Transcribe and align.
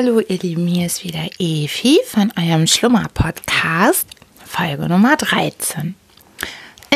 Hallo 0.00 0.20
ihr 0.20 0.38
Lieben, 0.38 0.68
hier 0.68 0.86
ist 0.86 1.02
wieder 1.02 1.28
Evi 1.40 1.98
von 2.06 2.32
eurem 2.38 2.68
Schlummer-Podcast, 2.68 4.06
Folge 4.46 4.88
Nummer 4.88 5.16
13. 5.16 5.96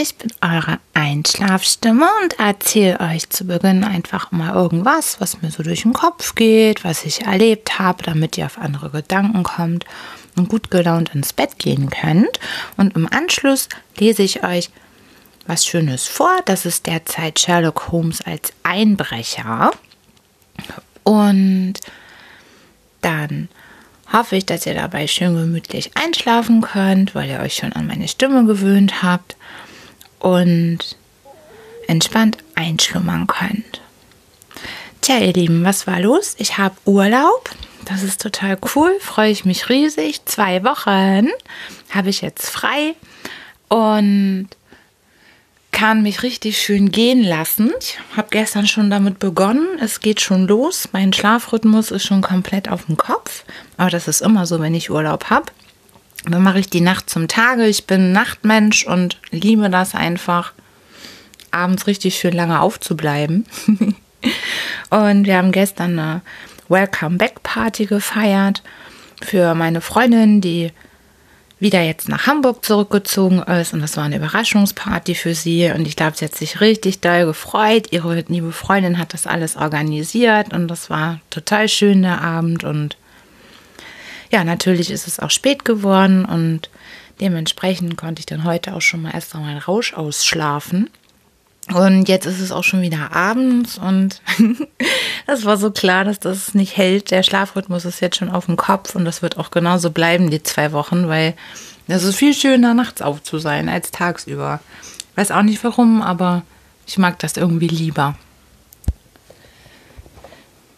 Ich 0.01 0.15
bin 0.15 0.33
eure 0.41 0.79
Einschlafstimme 0.95 2.07
und 2.23 2.39
erzähle 2.39 3.01
euch 3.01 3.29
zu 3.29 3.45
Beginn 3.45 3.83
einfach 3.83 4.31
mal 4.31 4.55
irgendwas, 4.55 5.21
was 5.21 5.43
mir 5.43 5.51
so 5.51 5.65
durch 5.65 5.83
den 5.83 5.95
Kopf 5.95 6.37
geht, 6.37 6.85
was 6.85 7.05
ich 7.05 7.23
erlebt 7.23 7.81
habe, 7.81 8.05
damit 8.05 8.39
ihr 8.39 8.47
auf 8.47 8.57
andere 8.57 8.91
Gedanken 8.91 9.43
kommt 9.43 9.85
und 10.37 10.49
gut 10.49 10.71
gelaunt 10.71 11.13
ins 11.13 11.33
Bett 11.33 11.59
gehen 11.59 11.91
könnt. 11.91 12.39
Und 12.77 12.95
im 12.95 13.13
Anschluss 13.13 13.69
lese 13.99 14.23
ich 14.23 14.45
euch 14.45 14.71
was 15.49 15.67
Schönes 15.67 16.07
vor. 16.07 16.39
Das 16.45 16.67
ist 16.67 16.87
derzeit 16.87 17.41
Sherlock 17.41 17.91
Holmes 17.91 18.21
als 18.21 18.53
Einbrecher. 18.63 19.73
Und 21.03 21.81
dann 23.03 23.49
hoffe 24.13 24.37
ich, 24.37 24.47
dass 24.47 24.67
ihr 24.67 24.75
dabei 24.75 25.07
schön 25.07 25.35
gemütlich 25.35 25.91
einschlafen 25.97 26.61
könnt, 26.61 27.15
weil 27.15 27.31
ihr 27.31 27.41
euch 27.41 27.55
schon 27.55 27.73
an 27.73 27.87
meine 27.87 28.09
Stimme 28.09 28.45
gewöhnt 28.45 29.03
habt 29.03 29.37
und 30.19 30.79
entspannt 31.87 32.39
einschlummern 32.55 33.27
könnt. 33.27 33.81
Tja, 35.01 35.19
ihr 35.19 35.33
Lieben, 35.33 35.65
was 35.65 35.87
war 35.87 36.01
los? 36.01 36.35
Ich 36.39 36.59
habe 36.59 36.77
Urlaub. 36.85 37.51
Das 37.85 38.03
ist 38.05 38.23
total 38.23 38.57
cool, 38.75 38.95
freue 39.01 39.33
ich 39.33 39.45
mich 39.45 39.69
riesig. 39.69 40.25
Zwei 40.25 40.63
Wochen 40.63 41.29
habe 41.91 42.11
ich 42.11 42.21
jetzt 42.21 42.49
frei 42.49 42.95
und 43.69 44.49
kann 45.83 46.03
mich 46.03 46.23
richtig 46.23 46.59
schön 46.59 46.93
gehen 46.93 47.25
lassen. 47.25 47.73
Ich 47.81 47.99
habe 48.17 48.29
gestern 48.31 48.69
schon 48.69 48.89
damit 48.89 49.19
begonnen. 49.19 49.67
Es 49.81 49.99
geht 49.99 50.21
schon 50.21 50.47
los. 50.47 50.91
Mein 50.93 51.13
Schlafrhythmus 51.13 51.91
ist 51.91 52.05
schon 52.07 52.23
komplett 52.23 52.69
auf 52.69 52.87
dem 52.87 52.97
Kopf. 52.97 53.43
Aber 53.79 53.91
das 53.91 54.07
ist 54.07 54.21
immer 54.21 54.47
so, 54.47 54.61
wenn 54.61 54.77
ich 54.77 54.93
Urlaub 54.93 55.29
habe. 55.29 55.47
Dann 56.25 56.45
mache 56.45 56.61
ich 56.61 56.71
die 56.71 56.83
Nacht 56.83 57.11
zum 57.11 57.27
Tage. 57.27 57.67
Ich 57.67 57.89
bin 57.89 58.13
Nachtmensch 58.13 58.87
und 58.87 59.19
liebe 59.33 59.69
das 59.71 59.97
einfach, 59.97 60.53
abends 61.51 61.89
richtig 61.89 62.15
schön 62.15 62.35
lange 62.35 62.61
aufzubleiben. 62.61 63.45
und 64.91 65.27
wir 65.27 65.37
haben 65.37 65.51
gestern 65.51 65.99
eine 65.99 66.23
Welcome 66.69 67.17
Back 67.17 67.43
Party 67.43 67.87
gefeiert 67.87 68.63
für 69.21 69.57
meine 69.57 69.81
Freundin, 69.81 70.41
die 70.41 70.71
wieder 71.63 71.81
jetzt 71.81 72.09
nach 72.09 72.27
Hamburg 72.27 72.65
zurückgezogen 72.65 73.41
ist. 73.41 73.73
Und 73.73 73.81
das 73.81 73.97
war 73.97 74.05
eine 74.05 74.17
Überraschungsparty 74.17 75.15
für 75.15 75.35
sie. 75.35 75.71
Und 75.71 75.87
ich 75.87 75.95
glaube, 75.95 76.17
sie 76.17 76.25
hat 76.25 76.35
sich 76.35 76.61
richtig 76.61 77.01
doll 77.01 77.25
gefreut. 77.25 77.93
Ihre 77.93 78.25
liebe 78.27 78.51
Freundin 78.51 78.99
hat 78.99 79.15
das 79.15 79.29
alles 79.29 79.57
organisiert. 79.57 80.53
Und 80.53 80.67
das 80.67 80.91
war 80.91 81.21
total 81.31 81.69
schön 81.69 82.03
der 82.03 82.21
Abend. 82.21 82.65
Und 82.65 82.97
ja, 84.33 84.43
natürlich 84.43 84.91
ist 84.91 85.07
es 85.07 85.21
auch 85.21 85.31
spät 85.31 85.65
geworden. 85.65 86.25
Und 86.25 86.69
dementsprechend 87.21 87.97
konnte 87.97 88.19
ich 88.19 88.27
dann 88.27 88.43
heute 88.43 88.75
auch 88.75 88.83
schon 88.83 89.03
mal 89.03 89.15
erst 89.15 89.35
einmal 89.37 89.57
Rausch 89.59 89.95
ausschlafen. 89.95 90.91
Und 91.73 92.09
jetzt 92.09 92.27
ist 92.27 92.41
es 92.41 92.51
auch 92.51 92.65
schon 92.65 92.83
wieder 92.83 93.13
abends. 93.13 93.79
Und 93.79 94.21
das 95.27 95.45
war 95.45 95.57
so 95.57 95.71
klar, 95.71 96.05
dass 96.05 96.19
das 96.19 96.55
nicht 96.55 96.77
hält. 96.77 97.11
Der 97.11 97.23
Schlafrhythmus 97.23 97.85
ist 97.85 98.01
jetzt 98.01 98.17
schon 98.17 98.31
auf 98.31 98.47
dem 98.47 98.57
Kopf 98.57 98.95
und 98.95 99.05
das 99.05 99.23
wird 99.23 99.39
auch 99.39 99.51
genauso 99.51 99.91
bleiben, 99.91 100.31
die 100.31 100.43
zwei 100.43 100.73
Wochen, 100.73 101.09
weil 101.09 101.35
es 101.89 102.05
ist 102.05 102.17
viel 102.17 102.35
schöner, 102.35 102.75
nachts 102.75 103.03
auf 103.03 103.23
zu 103.23 103.39
sein 103.39 103.69
als 103.69 103.91
tagsüber. 103.91 104.61
Weiß 105.15 105.31
auch 105.31 105.43
nicht 105.43 105.63
warum, 105.65 106.01
aber 106.03 106.43
ich 106.87 106.99
mag 106.99 107.19
das 107.19 107.37
irgendwie 107.37 107.69
lieber. 107.69 108.17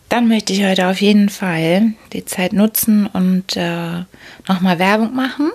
Dann 0.09 0.29
möchte 0.29 0.53
ich 0.53 0.65
heute 0.65 0.89
auf 0.89 1.01
jeden 1.01 1.29
Fall 1.29 1.95
die 2.13 2.25
Zeit 2.25 2.53
nutzen 2.53 3.07
und 3.07 3.57
äh, 3.57 4.05
nochmal 4.47 4.79
Werbung 4.79 5.15
machen 5.15 5.51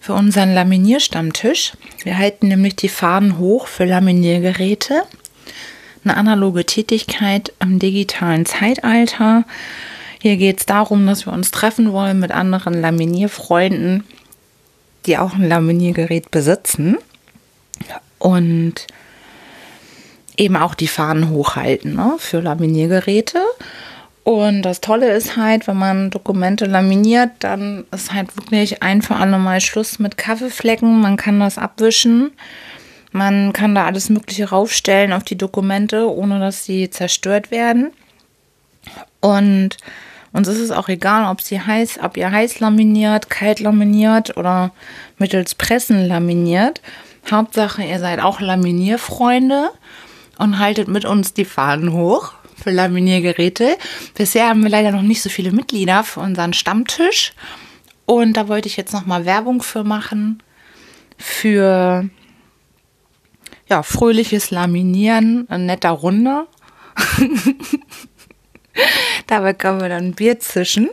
für 0.00 0.14
unseren 0.14 0.54
Laminierstammtisch. 0.54 1.74
Wir 2.02 2.18
halten 2.18 2.48
nämlich 2.48 2.74
die 2.76 2.88
Fahnen 2.88 3.38
hoch 3.38 3.66
für 3.66 3.84
Laminiergeräte. 3.84 5.02
Eine 6.04 6.16
analoge 6.16 6.64
Tätigkeit 6.64 7.52
im 7.60 7.78
digitalen 7.78 8.46
Zeitalter. 8.46 9.44
Hier 10.20 10.36
geht 10.36 10.60
es 10.60 10.66
darum, 10.66 11.06
dass 11.06 11.26
wir 11.26 11.32
uns 11.32 11.50
treffen 11.50 11.92
wollen 11.92 12.18
mit 12.20 12.30
anderen 12.30 12.80
Laminierfreunden, 12.80 14.04
die 15.06 15.18
auch 15.18 15.34
ein 15.34 15.48
Laminiergerät 15.48 16.30
besitzen. 16.30 16.96
Und 18.18 18.86
eben 20.36 20.56
auch 20.56 20.74
die 20.74 20.88
Fahnen 20.88 21.30
hochhalten 21.30 21.94
ne, 21.94 22.16
für 22.18 22.40
Laminiergeräte. 22.40 23.38
Und 24.24 24.62
das 24.62 24.80
Tolle 24.80 25.12
ist 25.12 25.36
halt, 25.36 25.66
wenn 25.66 25.76
man 25.76 26.10
Dokumente 26.10 26.66
laminiert, 26.66 27.30
dann 27.40 27.84
ist 27.90 28.12
halt 28.12 28.36
wirklich 28.36 28.82
ein 28.82 29.02
für 29.02 29.16
alle 29.16 29.38
Mal 29.38 29.60
Schluss 29.60 29.98
mit 29.98 30.16
Kaffeeflecken. 30.16 31.00
Man 31.00 31.16
kann 31.16 31.40
das 31.40 31.58
abwischen. 31.58 32.32
Man 33.12 33.52
kann 33.52 33.74
da 33.74 33.86
alles 33.86 34.08
Mögliche 34.08 34.50
raufstellen 34.50 35.12
auf 35.12 35.24
die 35.24 35.38
Dokumente, 35.38 36.08
ohne 36.12 36.38
dass 36.38 36.64
sie 36.64 36.90
zerstört 36.90 37.50
werden. 37.50 37.92
Und 39.20 39.76
uns 40.32 40.48
ist 40.48 40.60
es 40.60 40.70
auch 40.70 40.88
egal, 40.88 41.30
ob 41.30 41.40
sie 41.40 41.60
heiß, 41.60 42.00
ob 42.02 42.16
ihr 42.16 42.30
heiß 42.30 42.60
laminiert, 42.60 43.30
kalt 43.30 43.60
laminiert 43.60 44.36
oder 44.36 44.72
mittels 45.18 45.54
Pressen 45.54 46.06
laminiert. 46.06 46.80
Hauptsache, 47.30 47.82
ihr 47.82 47.98
seid 47.98 48.20
auch 48.20 48.40
Laminierfreunde 48.40 49.70
und 50.38 50.58
haltet 50.58 50.88
mit 50.88 51.04
uns 51.04 51.34
die 51.34 51.44
Fahnen 51.44 51.92
hoch 51.92 52.32
für 52.62 52.70
Laminiergeräte. 52.70 53.76
Bisher 54.14 54.48
haben 54.48 54.62
wir 54.62 54.70
leider 54.70 54.92
noch 54.92 55.02
nicht 55.02 55.22
so 55.22 55.28
viele 55.28 55.50
Mitglieder 55.50 56.04
für 56.04 56.20
unseren 56.20 56.52
Stammtisch. 56.52 57.32
Und 58.06 58.36
da 58.36 58.48
wollte 58.48 58.68
ich 58.68 58.76
jetzt 58.76 58.92
nochmal 58.92 59.24
Werbung 59.24 59.62
für 59.62 59.84
machen. 59.84 60.42
Für 61.18 62.08
ja, 63.70 63.82
fröhliches 63.82 64.50
Laminieren, 64.50 65.46
eine 65.48 65.64
netter 65.64 65.90
Runde. 65.90 66.46
Dabei 69.26 69.54
können 69.54 69.80
wir 69.80 69.88
dann 69.88 70.06
ein 70.06 70.14
Bier 70.14 70.40
zischen. 70.40 70.90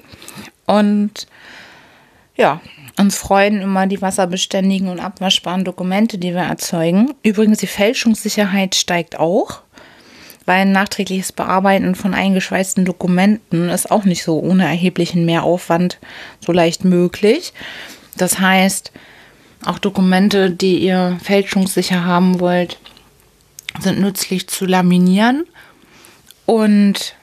Und 0.66 1.28
ja, 2.36 2.62
uns 3.00 3.18
freuen 3.18 3.62
immer 3.62 3.88
die 3.88 4.02
wasserbeständigen 4.02 4.90
und 4.90 5.00
abwaschbaren 5.00 5.64
Dokumente, 5.64 6.18
die 6.18 6.34
wir 6.34 6.44
erzeugen. 6.44 7.14
Übrigens, 7.24 7.58
die 7.60 7.68
Fälschungssicherheit 7.68 8.76
steigt 8.76 9.20
auch 9.20 9.62
weil 10.48 10.62
ein 10.62 10.72
nachträgliches 10.72 11.34
Bearbeiten 11.34 11.94
von 11.94 12.14
eingeschweißten 12.14 12.86
Dokumenten 12.86 13.68
ist 13.68 13.92
auch 13.92 14.06
nicht 14.06 14.24
so 14.24 14.40
ohne 14.40 14.64
erheblichen 14.64 15.26
Mehraufwand 15.26 16.00
so 16.40 16.54
leicht 16.54 16.86
möglich. 16.86 17.52
Das 18.16 18.40
heißt, 18.40 18.94
auch 19.66 19.80
Dokumente, 19.80 20.52
die 20.52 20.80
ihr 20.80 21.18
fälschungssicher 21.24 22.06
haben 22.06 22.40
wollt, 22.40 22.78
sind 23.80 24.00
nützlich 24.00 24.48
zu 24.48 24.66
laminieren. 24.66 25.46
Und 26.46 27.16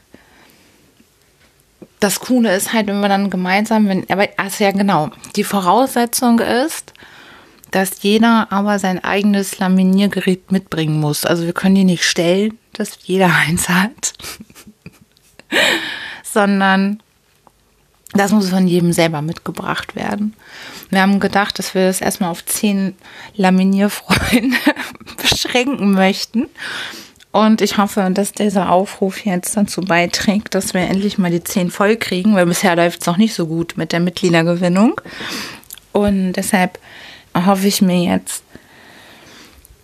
das 2.00 2.20
Coole 2.20 2.54
ist 2.54 2.72
halt, 2.72 2.86
wenn 2.86 3.00
wir 3.00 3.08
dann 3.08 3.30
gemeinsam, 3.30 3.88
wenn, 3.88 4.08
aber 4.10 4.28
also 4.36 4.64
ja 4.64 4.72
genau, 4.72 5.10
die 5.36 5.44
Voraussetzung 5.44 6.38
ist, 6.40 6.92
dass 7.70 8.02
jeder 8.02 8.52
aber 8.52 8.78
sein 8.78 9.02
eigenes 9.02 9.58
Laminiergerät 9.58 10.52
mitbringen 10.52 11.00
muss. 11.00 11.24
Also 11.24 11.44
wir 11.44 11.54
können 11.54 11.74
die 11.74 11.84
nicht 11.84 12.04
stellen, 12.04 12.58
dass 12.74 12.98
jeder 13.04 13.34
eins 13.48 13.68
hat, 13.68 14.12
sondern 16.22 17.02
das 18.14 18.32
muss 18.32 18.48
von 18.48 18.66
jedem 18.66 18.92
selber 18.92 19.22
mitgebracht 19.22 19.96
werden. 19.96 20.34
Wir 20.90 21.02
haben 21.02 21.20
gedacht, 21.20 21.58
dass 21.58 21.74
wir 21.74 21.86
das 21.86 22.00
erstmal 22.00 22.30
auf 22.30 22.44
zehn 22.44 22.94
Laminierfreunde 23.36 24.56
beschränken 25.22 25.92
möchten. 25.92 26.46
Und 27.32 27.60
ich 27.60 27.78
hoffe, 27.78 28.08
dass 28.14 28.30
dieser 28.30 28.70
Aufruf 28.70 29.24
jetzt 29.24 29.56
dazu 29.56 29.80
beiträgt, 29.80 30.54
dass 30.54 30.72
wir 30.72 30.82
endlich 30.82 31.18
mal 31.18 31.32
die 31.32 31.42
zehn 31.42 31.68
voll 31.68 31.96
kriegen, 31.96 32.36
weil 32.36 32.46
bisher 32.46 32.76
läuft 32.76 33.00
es 33.00 33.06
noch 33.08 33.16
nicht 33.16 33.34
so 33.34 33.48
gut 33.48 33.74
mit 33.76 33.90
der 33.90 33.98
Mitgliedergewinnung. 33.98 35.00
Und 35.90 36.34
deshalb 36.34 36.78
hoffe 37.34 37.66
ich 37.66 37.82
mir 37.82 38.04
jetzt, 38.04 38.44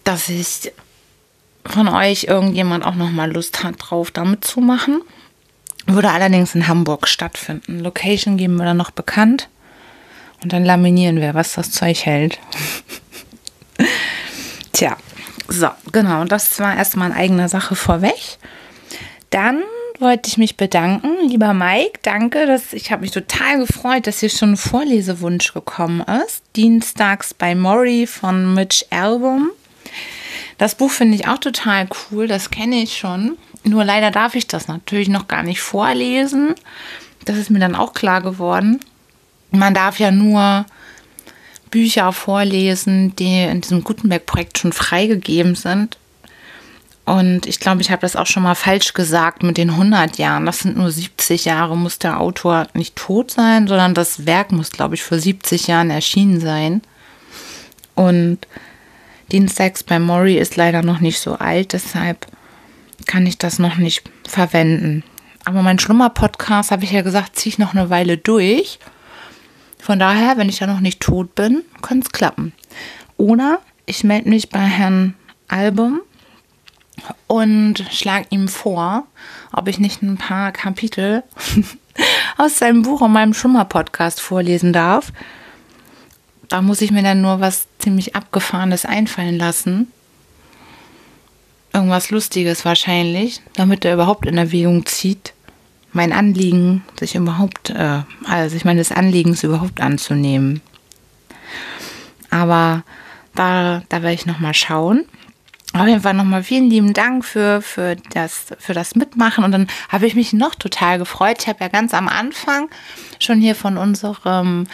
dass 0.04 0.28
ich 0.28 0.72
von 1.66 1.88
euch 1.88 2.24
irgendjemand 2.24 2.84
auch 2.84 2.94
noch 2.94 3.10
mal 3.10 3.32
Lust 3.32 3.64
hat, 3.64 3.74
drauf 3.78 4.12
damit 4.12 4.44
zu 4.44 4.60
machen. 4.60 5.02
Würde 5.94 6.10
allerdings 6.10 6.54
in 6.54 6.68
Hamburg 6.68 7.08
stattfinden. 7.08 7.80
Location 7.80 8.36
geben 8.36 8.56
wir 8.56 8.64
dann 8.64 8.76
noch 8.76 8.92
bekannt. 8.92 9.48
Und 10.42 10.52
dann 10.52 10.64
laminieren 10.64 11.20
wir, 11.20 11.34
was 11.34 11.54
das 11.54 11.72
Zeug 11.72 12.06
hält. 12.06 12.38
Tja, 14.72 14.96
so, 15.48 15.68
genau. 15.90 16.20
Und 16.20 16.30
das 16.30 16.60
war 16.60 16.76
erstmal 16.76 17.10
in 17.10 17.16
eigener 17.16 17.48
Sache 17.48 17.74
vorweg. 17.74 18.38
Dann 19.30 19.62
wollte 19.98 20.28
ich 20.28 20.38
mich 20.38 20.56
bedanken, 20.56 21.28
lieber 21.28 21.52
Mike. 21.54 21.98
Danke, 22.02 22.46
dass 22.46 22.72
ich 22.72 22.92
habe 22.92 23.02
mich 23.02 23.10
total 23.10 23.58
gefreut, 23.58 24.06
dass 24.06 24.20
hier 24.20 24.30
schon 24.30 24.52
ein 24.52 24.56
Vorlesewunsch 24.56 25.52
gekommen 25.52 26.02
ist. 26.24 26.42
Dienstags 26.54 27.34
bei 27.34 27.54
Mori 27.56 28.06
von 28.06 28.54
Mitch 28.54 28.86
Album. 28.90 29.50
Das 30.56 30.74
Buch 30.74 30.90
finde 30.90 31.16
ich 31.16 31.26
auch 31.26 31.38
total 31.38 31.88
cool, 32.10 32.28
das 32.28 32.50
kenne 32.50 32.76
ich 32.76 32.96
schon. 32.96 33.36
Nur 33.64 33.84
leider 33.84 34.10
darf 34.10 34.34
ich 34.34 34.46
das 34.46 34.68
natürlich 34.68 35.08
noch 35.08 35.28
gar 35.28 35.42
nicht 35.42 35.60
vorlesen, 35.60 36.54
das 37.24 37.36
ist 37.36 37.50
mir 37.50 37.58
dann 37.58 37.76
auch 37.76 37.92
klar 37.92 38.22
geworden. 38.22 38.80
Man 39.50 39.74
darf 39.74 39.98
ja 39.98 40.10
nur 40.10 40.64
Bücher 41.70 42.12
vorlesen, 42.12 43.14
die 43.16 43.42
in 43.42 43.60
diesem 43.60 43.84
Gutenberg-Projekt 43.84 44.58
schon 44.58 44.72
freigegeben 44.72 45.54
sind. 45.54 45.98
Und 47.04 47.46
ich 47.46 47.58
glaube, 47.60 47.82
ich 47.82 47.90
habe 47.90 48.02
das 48.02 48.16
auch 48.16 48.26
schon 48.26 48.42
mal 48.42 48.54
falsch 48.54 48.94
gesagt 48.94 49.42
mit 49.42 49.56
den 49.56 49.70
100 49.70 50.18
Jahren. 50.18 50.46
Das 50.46 50.60
sind 50.60 50.76
nur 50.76 50.90
70 50.90 51.44
Jahre, 51.44 51.76
muss 51.76 51.98
der 51.98 52.20
Autor 52.20 52.68
nicht 52.74 52.96
tot 52.96 53.32
sein, 53.32 53.66
sondern 53.66 53.94
das 53.94 54.26
Werk 54.26 54.52
muss, 54.52 54.70
glaube 54.70 54.94
ich, 54.94 55.02
vor 55.02 55.18
70 55.18 55.66
Jahren 55.66 55.90
erschienen 55.90 56.40
sein. 56.40 56.82
Und 57.94 58.38
Dienstags 59.32 59.82
bei 59.82 59.98
Mori 59.98 60.38
ist 60.38 60.56
leider 60.56 60.82
noch 60.82 61.00
nicht 61.00 61.18
so 61.18 61.34
alt, 61.34 61.72
deshalb 61.72 62.26
kann 63.06 63.26
ich 63.26 63.38
das 63.38 63.58
noch 63.58 63.76
nicht 63.76 64.10
verwenden. 64.26 65.02
Aber 65.44 65.62
mein 65.62 65.78
Schlummer-Podcast, 65.78 66.70
habe 66.70 66.84
ich 66.84 66.92
ja 66.92 67.02
gesagt, 67.02 67.36
ziehe 67.36 67.52
ich 67.52 67.58
noch 67.58 67.74
eine 67.74 67.90
Weile 67.90 68.18
durch. 68.18 68.78
Von 69.78 69.98
daher, 69.98 70.36
wenn 70.36 70.48
ich 70.48 70.60
ja 70.60 70.66
noch 70.66 70.80
nicht 70.80 71.00
tot 71.00 71.34
bin, 71.34 71.62
kann 71.82 72.00
es 72.00 72.12
klappen. 72.12 72.52
Oder 73.16 73.60
ich 73.86 74.04
melde 74.04 74.28
mich 74.28 74.50
bei 74.50 74.60
Herrn 74.60 75.14
Album 75.48 76.00
und 77.26 77.84
schlage 77.90 78.26
ihm 78.30 78.48
vor, 78.48 79.04
ob 79.52 79.68
ich 79.68 79.78
nicht 79.78 80.02
ein 80.02 80.18
paar 80.18 80.52
Kapitel 80.52 81.22
aus 82.36 82.58
seinem 82.58 82.82
Buch 82.82 83.00
und 83.00 83.12
meinem 83.12 83.34
Schlummer-Podcast 83.34 84.20
vorlesen 84.20 84.72
darf. 84.72 85.12
Da 86.48 86.62
muss 86.62 86.80
ich 86.80 86.90
mir 86.90 87.02
dann 87.02 87.22
nur 87.22 87.40
was 87.40 87.66
ziemlich 87.78 88.14
Abgefahrenes 88.16 88.84
einfallen 88.84 89.38
lassen. 89.38 89.90
Irgendwas 91.72 92.10
Lustiges 92.10 92.64
wahrscheinlich, 92.64 93.40
damit 93.54 93.84
er 93.84 93.94
überhaupt 93.94 94.26
in 94.26 94.36
Erwägung 94.36 94.86
zieht, 94.86 95.32
mein 95.92 96.12
Anliegen 96.12 96.84
sich 96.98 97.14
überhaupt, 97.14 97.70
äh, 97.70 98.02
also 98.26 98.56
ich 98.56 98.64
meine, 98.64 98.78
des 98.78 98.92
Anliegens 98.92 99.42
überhaupt 99.42 99.80
anzunehmen. 99.80 100.60
Aber 102.30 102.84
da, 103.34 103.82
da 103.88 104.02
werde 104.02 104.14
ich 104.14 104.26
nochmal 104.26 104.54
schauen. 104.54 105.04
Auf 105.72 105.86
jeden 105.86 106.00
Fall 106.00 106.14
nochmal 106.14 106.42
vielen 106.42 106.68
lieben 106.68 106.94
Dank 106.94 107.24
für, 107.24 107.62
für, 107.62 107.96
das, 108.12 108.46
für 108.58 108.74
das 108.74 108.96
Mitmachen. 108.96 109.44
Und 109.44 109.52
dann 109.52 109.68
habe 109.88 110.06
ich 110.06 110.16
mich 110.16 110.32
noch 110.32 110.56
total 110.56 110.98
gefreut. 110.98 111.36
Ich 111.40 111.48
habe 111.48 111.60
ja 111.60 111.68
ganz 111.68 111.94
am 111.94 112.08
Anfang 112.08 112.68
schon 113.20 113.40
hier 113.40 113.54
von 113.54 113.76
unserem 113.76 114.66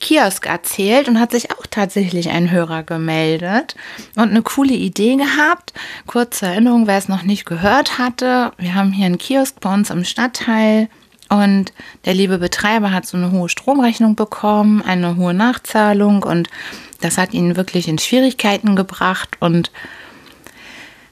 Kiosk 0.00 0.46
erzählt 0.46 1.08
und 1.08 1.20
hat 1.20 1.32
sich 1.32 1.50
auch 1.52 1.66
tatsächlich 1.70 2.30
ein 2.30 2.50
Hörer 2.50 2.82
gemeldet 2.82 3.74
und 4.16 4.30
eine 4.30 4.42
coole 4.42 4.74
Idee 4.74 5.16
gehabt. 5.16 5.72
Kurze 6.06 6.46
Erinnerung, 6.46 6.86
wer 6.86 6.98
es 6.98 7.08
noch 7.08 7.22
nicht 7.22 7.46
gehört 7.46 7.98
hatte. 7.98 8.52
Wir 8.58 8.74
haben 8.74 8.92
hier 8.92 9.06
einen 9.06 9.18
Kiosk 9.18 9.60
bei 9.60 9.72
uns 9.72 9.90
im 9.90 10.04
Stadtteil 10.04 10.88
und 11.28 11.72
der 12.04 12.14
liebe 12.14 12.38
Betreiber 12.38 12.92
hat 12.92 13.06
so 13.06 13.16
eine 13.16 13.32
hohe 13.32 13.48
Stromrechnung 13.48 14.14
bekommen, 14.14 14.82
eine 14.82 15.16
hohe 15.16 15.34
Nachzahlung 15.34 16.22
und 16.22 16.48
das 17.00 17.18
hat 17.18 17.34
ihn 17.34 17.56
wirklich 17.56 17.88
in 17.88 17.98
Schwierigkeiten 17.98 18.76
gebracht 18.76 19.30
und 19.40 19.70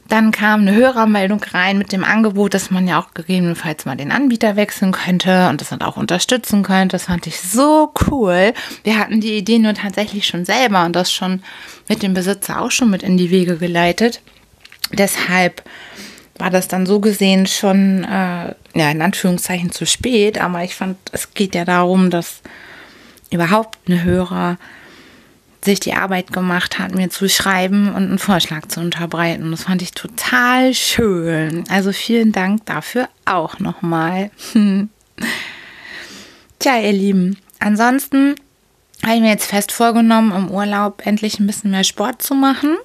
dann 0.09 0.33
kam 0.33 0.61
eine 0.61 0.75
Hörermeldung 0.75 1.43
rein 1.53 1.79
mit 1.79 1.91
dem 1.91 2.05
Angebot, 2.05 2.53
dass 2.53 2.71
man 2.71 2.87
ja 2.87 3.01
auch 3.01 3.15
gegebenenfalls 3.15 3.87
mal 3.87 3.97
den 3.97 4.13
Anbieter 4.13 4.55
wechseln 4.57 4.93
könnte 4.93 5.49
und 5.49 5.61
das 5.61 5.71
dann 5.71 5.81
auch 5.81 5.97
unterstützen 5.97 6.63
könnte. 6.63 6.95
Das 6.95 7.05
fand 7.05 7.27
ich 7.27 7.41
so 7.41 7.93
cool. 8.11 8.53
Wir 8.83 8.99
hatten 8.99 9.21
die 9.21 9.37
Idee 9.37 9.59
nur 9.59 9.75
tatsächlich 9.75 10.27
schon 10.27 10.45
selber 10.45 10.85
und 10.85 10.95
das 10.95 11.11
schon 11.11 11.43
mit 11.89 12.03
dem 12.03 12.13
Besitzer 12.13 12.61
auch 12.61 12.71
schon 12.71 12.91
mit 12.91 13.03
in 13.03 13.17
die 13.17 13.31
Wege 13.31 13.57
geleitet. 13.57 14.21
Deshalb 14.93 15.63
war 16.39 16.51
das 16.51 16.69
dann 16.69 16.85
so 16.85 17.01
gesehen 17.01 17.47
schon, 17.47 18.05
äh, 18.05 18.55
ja, 18.75 18.91
in 18.91 19.01
Anführungszeichen 19.01 19.71
zu 19.71 19.87
spät. 19.87 20.41
Aber 20.41 20.65
ich 20.65 20.75
fand, 20.75 20.99
es 21.13 21.33
geht 21.33 21.55
ja 21.55 21.65
darum, 21.65 22.11
dass 22.11 22.43
überhaupt 23.31 23.79
eine 23.87 24.03
Hörer 24.03 24.59
sich 25.65 25.81
die 25.81 25.95
Arbeit 25.95 26.33
gemacht 26.33 26.79
hat, 26.79 26.95
mir 26.95 27.11
zu 27.11 27.29
schreiben 27.29 27.89
und 27.89 28.05
einen 28.05 28.19
Vorschlag 28.19 28.69
zu 28.69 28.81
unterbreiten. 28.81 29.51
Das 29.51 29.65
fand 29.65 29.83
ich 29.83 29.93
total 29.93 30.75
schön. 30.75 31.65
Also 31.69 31.93
vielen 31.93 32.33
Dank 32.33 32.67
dafür 32.67 33.09
auch 33.25 33.59
nochmal. 33.59 34.31
Tja, 36.59 36.79
ihr 36.81 36.93
Lieben, 36.93 37.39
ansonsten 37.59 38.35
habe 39.03 39.17
ich 39.17 39.21
mir 39.21 39.31
jetzt 39.31 39.47
fest 39.47 39.73
vorgenommen, 39.73 40.33
im 40.33 40.51
Urlaub 40.51 41.03
endlich 41.05 41.39
ein 41.39 41.47
bisschen 41.47 41.71
mehr 41.71 41.85
Sport 41.85 42.23
zu 42.23 42.35
machen. 42.35 42.77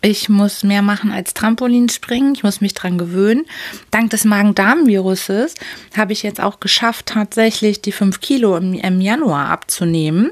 Ich 0.00 0.28
muss 0.28 0.62
mehr 0.62 0.82
machen 0.82 1.10
als 1.10 1.34
Trampolinspringen. 1.34 2.34
Ich 2.34 2.44
muss 2.44 2.60
mich 2.60 2.72
dran 2.72 2.98
gewöhnen. 2.98 3.44
Dank 3.90 4.10
des 4.10 4.24
Magen-Darm-Viruses 4.24 5.54
habe 5.96 6.12
ich 6.12 6.22
jetzt 6.22 6.40
auch 6.40 6.60
geschafft, 6.60 7.06
tatsächlich 7.06 7.82
die 7.82 7.90
5 7.90 8.20
Kilo 8.20 8.56
im, 8.56 8.74
im 8.74 9.00
Januar 9.00 9.48
abzunehmen. 9.48 10.30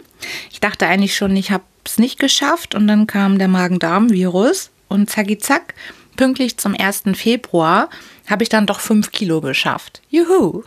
Ich 0.53 0.61
dachte 0.61 0.87
eigentlich 0.87 1.17
schon, 1.17 1.35
ich 1.35 1.51
habe 1.51 1.65
es 1.87 1.99
nicht 1.99 2.19
geschafft 2.19 2.75
und 2.75 2.87
dann 2.87 3.07
kam 3.07 3.39
der 3.39 3.49
Magen-Darm-Virus 3.49 4.71
und 4.89 5.11
zacki 5.11 5.39
zack, 5.39 5.75
pünktlich 6.17 6.57
zum 6.57 6.75
1. 6.79 7.03
Februar 7.15 7.89
habe 8.27 8.43
ich 8.43 8.49
dann 8.49 8.67
doch 8.67 8.81
5 8.81 9.13
Kilo 9.13 9.41
geschafft. 9.41 10.03
Juhu! 10.11 10.63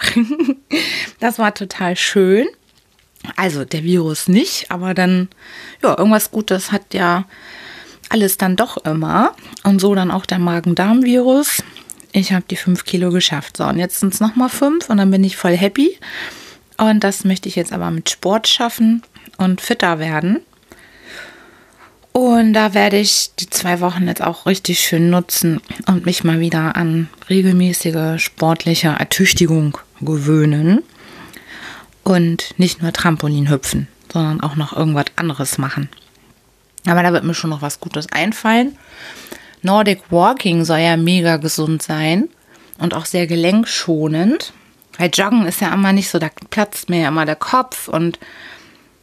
das 1.19 1.39
war 1.39 1.53
total 1.53 1.95
schön. 1.95 2.47
Also 3.35 3.65
der 3.65 3.83
Virus 3.83 4.27
nicht, 4.27 4.71
aber 4.71 4.93
dann, 4.93 5.27
ja, 5.83 5.97
irgendwas 5.97 6.31
Gutes 6.31 6.71
hat 6.71 6.93
ja 6.93 7.25
alles 8.09 8.37
dann 8.37 8.55
doch 8.55 8.77
immer. 8.85 9.35
Und 9.63 9.79
so 9.79 9.93
dann 9.93 10.11
auch 10.11 10.25
der 10.25 10.39
Magen-Darm-Virus. 10.39 11.63
Ich 12.11 12.31
habe 12.31 12.45
die 12.49 12.55
5 12.55 12.85
Kilo 12.85 13.11
geschafft. 13.11 13.57
So, 13.57 13.65
und 13.65 13.77
jetzt 13.77 13.99
sind 13.99 14.13
es 14.13 14.19
nochmal 14.19 14.49
5 14.49 14.89
und 14.89 14.97
dann 14.97 15.11
bin 15.11 15.23
ich 15.23 15.37
voll 15.37 15.55
happy. 15.55 15.97
Und 16.77 17.03
das 17.03 17.25
möchte 17.25 17.49
ich 17.49 17.55
jetzt 17.55 17.73
aber 17.73 17.91
mit 17.91 18.09
Sport 18.09 18.47
schaffen 18.47 19.03
und 19.37 19.61
fitter 19.61 19.99
werden. 19.99 20.39
Und 22.11 22.53
da 22.53 22.73
werde 22.73 22.97
ich 22.97 23.31
die 23.39 23.49
zwei 23.49 23.79
Wochen 23.81 24.07
jetzt 24.07 24.23
auch 24.23 24.45
richtig 24.45 24.79
schön 24.79 25.09
nutzen 25.09 25.61
und 25.87 26.05
mich 26.05 26.23
mal 26.23 26.39
wieder 26.39 26.75
an 26.75 27.07
regelmäßige 27.29 28.21
sportliche 28.21 28.89
Ertüchtigung 28.89 29.77
gewöhnen. 30.01 30.83
Und 32.03 32.55
nicht 32.57 32.81
nur 32.81 32.91
Trampolin 32.91 33.49
hüpfen, 33.49 33.87
sondern 34.11 34.41
auch 34.41 34.55
noch 34.55 34.75
irgendwas 34.75 35.05
anderes 35.15 35.59
machen. 35.59 35.89
Aber 36.87 37.03
da 37.03 37.13
wird 37.13 37.23
mir 37.23 37.35
schon 37.35 37.51
noch 37.51 37.61
was 37.61 37.79
Gutes 37.79 38.11
einfallen. 38.11 38.77
Nordic 39.61 40.01
Walking 40.09 40.65
soll 40.65 40.79
ja 40.79 40.97
mega 40.97 41.37
gesund 41.37 41.83
sein 41.83 42.29
und 42.79 42.93
auch 42.93 43.05
sehr 43.05 43.27
gelenkschonend. 43.27 44.53
Weil 44.97 45.11
Joggen 45.13 45.45
ist 45.45 45.61
ja 45.61 45.73
immer 45.73 45.93
nicht 45.93 46.09
so, 46.09 46.19
da 46.19 46.29
platzt 46.49 46.89
mir 46.89 47.01
ja 47.01 47.07
immer 47.09 47.25
der 47.25 47.35
Kopf 47.35 47.87
und 47.87 48.19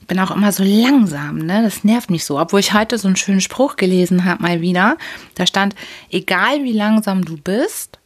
bin 0.07 0.19
auch 0.21 0.31
immer 0.31 0.53
so 0.53 0.63
langsam, 0.65 1.39
ne? 1.39 1.63
Das 1.63 1.85
nervt 1.85 2.11
mich 2.11 2.25
so. 2.25 2.39
Obwohl 2.39 2.61
ich 2.61 2.73
heute 2.73 2.99
so 2.99 3.09
einen 3.09 3.17
schönen 3.17 3.41
Spruch 3.41 3.77
gelesen 3.77 4.25
habe, 4.25 4.43
mal 4.43 4.61
wieder. 4.61 4.97
Da 5.35 5.47
stand, 5.47 5.75
egal 6.11 6.63
wie 6.65 6.73
langsam 6.73 7.25
du 7.25 7.37
bist, 7.37 7.99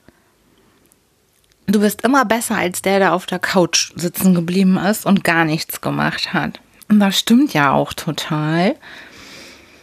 du 1.67 1.81
bist 1.81 2.03
immer 2.03 2.25
besser 2.25 2.57
als 2.57 2.83
der, 2.83 2.99
der 2.99 3.15
auf 3.15 3.27
der 3.27 3.39
Couch 3.39 3.93
sitzen 3.97 4.35
geblieben 4.35 4.77
ist 4.77 5.07
und 5.07 5.25
gar 5.25 5.45
nichts 5.45 5.81
gemacht 5.81 6.33
hat. 6.33 6.61
Und 6.89 7.01
das 7.01 7.19
stimmt 7.19 7.53
ja 7.55 7.73
auch 7.73 7.93
total. 7.93 8.75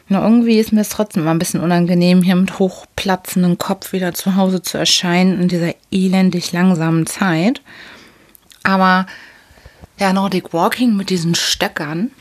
Nur 0.09 0.21
irgendwie 0.21 0.57
ist 0.57 0.71
mir 0.71 0.81
es 0.81 0.89
trotzdem 0.89 1.24
immer 1.24 1.31
ein 1.31 1.39
bisschen 1.39 1.59
unangenehm, 1.59 2.21
hier 2.21 2.36
mit 2.36 2.59
hochplatzendem 2.59 3.57
Kopf 3.57 3.91
wieder 3.91 4.13
zu 4.13 4.36
Hause 4.36 4.62
zu 4.62 4.77
erscheinen 4.77 5.41
in 5.41 5.47
dieser 5.50 5.75
elendig 5.91 6.51
langsamen 6.53 7.05
Zeit. 7.05 7.62
Aber 8.63 9.05
ja, 9.98 10.13
Nordic 10.13 10.54
Walking 10.54 10.96
mit 10.96 11.10
diesen 11.10 11.36
Stöckern. 11.36 12.12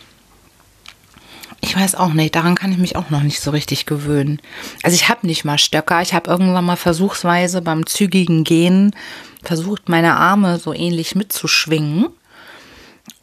Ich 1.61 1.76
weiß 1.76 1.95
auch 1.95 2.12
nicht, 2.12 2.35
daran 2.35 2.54
kann 2.54 2.73
ich 2.73 2.78
mich 2.78 2.97
auch 2.97 3.11
noch 3.11 3.23
nicht 3.23 3.40
so 3.40 3.50
richtig 3.50 3.87
gewöhnen. 3.87 4.40
Also 4.83 4.95
ich 4.95 5.09
habe 5.09 5.26
nicht 5.26 5.45
mal 5.45 5.59
Stöcker. 5.59 6.00
Ich 6.02 6.14
habe 6.14 6.30
irgendwann 6.30 6.64
mal 6.64 6.76
versuchsweise 6.76 7.62
beim 7.62 7.87
zügigen 7.87 8.45
Gehen 8.45 8.95
versucht, 9.42 9.88
meine 9.88 10.16
Arme 10.16 10.59
so 10.59 10.73
ähnlich 10.73 11.14
mitzuschwingen. 11.14 12.09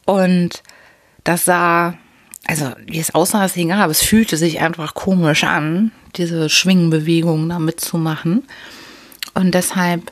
Und 0.05 0.63
das 1.23 1.45
sah, 1.45 1.95
also 2.45 2.71
wie 2.85 2.99
es 2.99 3.15
aussah, 3.15 3.45
ist 3.45 3.57
egal, 3.57 3.81
aber 3.81 3.91
es 3.91 4.01
fühlte 4.01 4.37
sich 4.37 4.59
einfach 4.59 4.93
komisch 4.93 5.43
an, 5.43 5.91
diese 6.15 6.49
Schwingenbewegungen 6.49 7.49
da 7.49 7.59
mitzumachen. 7.59 8.43
Und 9.33 9.53
deshalb 9.53 10.11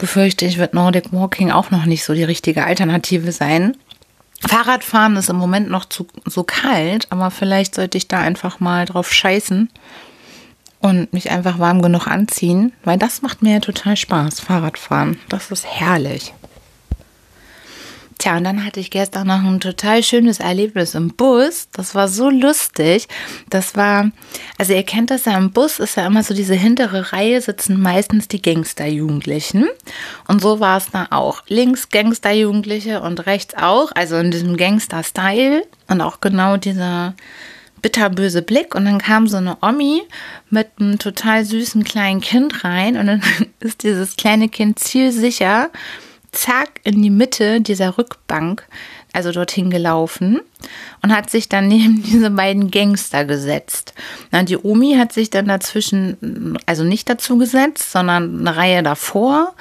befürchte 0.00 0.44
ich, 0.44 0.58
wird 0.58 0.74
Nordic 0.74 1.12
Walking 1.12 1.52
auch 1.52 1.70
noch 1.70 1.84
nicht 1.84 2.04
so 2.04 2.14
die 2.14 2.24
richtige 2.24 2.64
Alternative 2.64 3.30
sein. 3.30 3.76
Fahrradfahren 4.40 5.16
ist 5.16 5.28
im 5.28 5.36
Moment 5.36 5.70
noch 5.70 5.84
zu, 5.84 6.06
so 6.24 6.42
kalt, 6.42 7.06
aber 7.10 7.30
vielleicht 7.30 7.74
sollte 7.74 7.98
ich 7.98 8.08
da 8.08 8.18
einfach 8.18 8.58
mal 8.58 8.86
drauf 8.86 9.12
scheißen 9.12 9.70
und 10.80 11.12
mich 11.12 11.30
einfach 11.30 11.58
warm 11.58 11.82
genug 11.82 12.06
anziehen, 12.06 12.72
weil 12.82 12.98
das 12.98 13.22
macht 13.22 13.42
mir 13.42 13.54
ja 13.54 13.60
total 13.60 13.96
Spaß, 13.96 14.40
Fahrradfahren. 14.40 15.18
Das 15.28 15.50
ist 15.50 15.66
herrlich. 15.66 16.32
Tja, 18.20 18.36
und 18.36 18.44
dann 18.44 18.66
hatte 18.66 18.80
ich 18.80 18.90
gestern 18.90 19.28
noch 19.28 19.42
ein 19.42 19.60
total 19.60 20.02
schönes 20.02 20.40
Erlebnis 20.40 20.94
im 20.94 21.08
Bus. 21.08 21.68
Das 21.72 21.94
war 21.94 22.06
so 22.06 22.28
lustig. 22.28 23.08
Das 23.48 23.76
war, 23.76 24.10
also 24.58 24.74
ihr 24.74 24.82
kennt 24.82 25.10
das 25.10 25.24
ja 25.24 25.38
im 25.38 25.52
Bus, 25.52 25.78
ist 25.78 25.96
ja 25.96 26.06
immer 26.06 26.22
so 26.22 26.34
diese 26.34 26.52
hintere 26.52 27.14
Reihe 27.14 27.40
sitzen 27.40 27.80
meistens 27.80 28.28
die 28.28 28.42
Gangsterjugendlichen. 28.42 29.68
Und 30.28 30.42
so 30.42 30.60
war 30.60 30.76
es 30.76 30.90
da 30.90 31.06
auch. 31.08 31.44
Links 31.48 31.88
Gangsterjugendliche 31.88 33.00
und 33.00 33.24
rechts 33.24 33.54
auch, 33.54 33.90
also 33.94 34.16
in 34.16 34.30
diesem 34.30 34.58
Gangster-Style. 34.58 35.62
Und 35.88 36.02
auch 36.02 36.20
genau 36.20 36.58
dieser 36.58 37.14
bitterböse 37.80 38.42
Blick 38.42 38.74
und 38.74 38.84
dann 38.84 38.98
kam 38.98 39.28
so 39.28 39.38
eine 39.38 39.56
Omi 39.62 40.02
mit 40.50 40.68
einem 40.78 40.98
total 40.98 41.46
süßen 41.46 41.84
kleinen 41.84 42.20
Kind 42.20 42.64
rein 42.64 42.98
und 42.98 43.06
dann 43.06 43.22
ist 43.60 43.82
dieses 43.82 44.16
kleine 44.16 44.50
Kind 44.50 44.78
zielsicher 44.78 45.70
zack 46.32 46.80
in 46.84 47.02
die 47.02 47.10
Mitte 47.10 47.60
dieser 47.60 47.98
Rückbank, 47.98 48.66
also 49.12 49.32
dorthin 49.32 49.70
gelaufen 49.70 50.40
und 51.02 51.14
hat 51.14 51.30
sich 51.30 51.48
dann 51.48 51.68
neben 51.68 52.02
diese 52.02 52.30
beiden 52.30 52.70
Gangster 52.70 53.24
gesetzt. 53.24 53.94
Na, 54.30 54.42
die 54.42 54.58
Omi 54.58 54.94
hat 54.96 55.12
sich 55.12 55.30
dann 55.30 55.46
dazwischen, 55.46 56.58
also 56.66 56.84
nicht 56.84 57.08
dazu 57.08 57.38
gesetzt, 57.38 57.90
sondern 57.90 58.40
eine 58.40 58.56
Reihe 58.56 58.82
davor. 58.82 59.54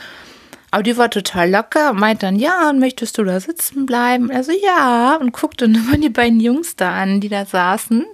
Aber 0.72 0.84
die 0.84 0.98
war 0.98 1.10
total 1.10 1.50
locker, 1.50 1.94
meint 1.94 2.22
dann, 2.22 2.36
ja, 2.36 2.72
möchtest 2.74 3.18
du 3.18 3.24
da 3.24 3.40
sitzen 3.40 3.88
bleiben? 3.88 4.30
Also 4.30 4.52
ja, 4.52 5.16
und 5.20 5.32
guckte 5.32 5.66
immer 5.66 5.98
die 5.98 6.10
beiden 6.10 6.40
Jungs 6.40 6.76
da 6.76 6.94
an, 6.94 7.22
die 7.22 7.30
da 7.30 7.46
saßen 7.46 8.06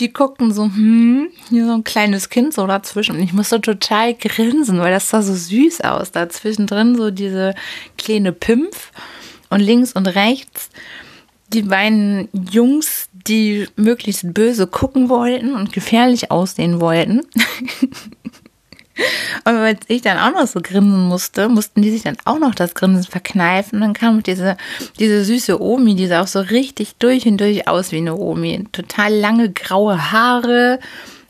die 0.00 0.12
guckten 0.12 0.52
so, 0.52 0.64
hm, 0.64 1.28
hier 1.48 1.66
so 1.66 1.72
ein 1.72 1.84
kleines 1.84 2.28
Kind 2.28 2.52
so 2.52 2.66
dazwischen. 2.66 3.16
Und 3.16 3.22
ich 3.22 3.32
musste 3.32 3.60
total 3.60 4.14
grinsen, 4.14 4.78
weil 4.78 4.92
das 4.92 5.08
sah 5.08 5.22
so 5.22 5.34
süß 5.34 5.80
aus. 5.82 6.12
Dazwischen 6.12 6.66
drin 6.66 6.96
so 6.96 7.10
diese 7.10 7.54
kleine 7.96 8.32
Pimpf 8.32 8.92
und 9.48 9.60
links 9.60 9.92
und 9.92 10.06
rechts 10.06 10.70
die 11.48 11.62
beiden 11.62 12.28
Jungs, 12.50 13.08
die 13.12 13.68
möglichst 13.76 14.34
böse 14.34 14.66
gucken 14.66 15.08
wollten 15.08 15.54
und 15.54 15.72
gefährlich 15.72 16.30
aussehen 16.30 16.80
wollten. 16.80 17.22
Und 19.44 19.54
weil 19.60 19.78
ich 19.88 20.02
dann 20.02 20.18
auch 20.18 20.38
noch 20.38 20.46
so 20.46 20.60
grinsen 20.60 21.06
musste, 21.06 21.48
mussten 21.48 21.82
die 21.82 21.90
sich 21.90 22.02
dann 22.02 22.16
auch 22.24 22.38
noch 22.38 22.54
das 22.54 22.74
Grinsen 22.74 23.04
verkneifen. 23.04 23.76
Und 23.76 23.80
dann 23.82 23.92
kam 23.92 24.22
diese, 24.22 24.56
diese 24.98 25.24
süße 25.24 25.60
Omi, 25.60 25.94
die 25.94 26.06
sah 26.06 26.22
auch 26.22 26.26
so 26.26 26.40
richtig 26.40 26.96
durch 26.98 27.26
und 27.26 27.38
durch 27.38 27.68
aus 27.68 27.92
wie 27.92 27.98
eine 27.98 28.16
Omi. 28.16 28.64
Total 28.72 29.12
lange 29.12 29.52
graue 29.52 30.12
Haare, 30.12 30.80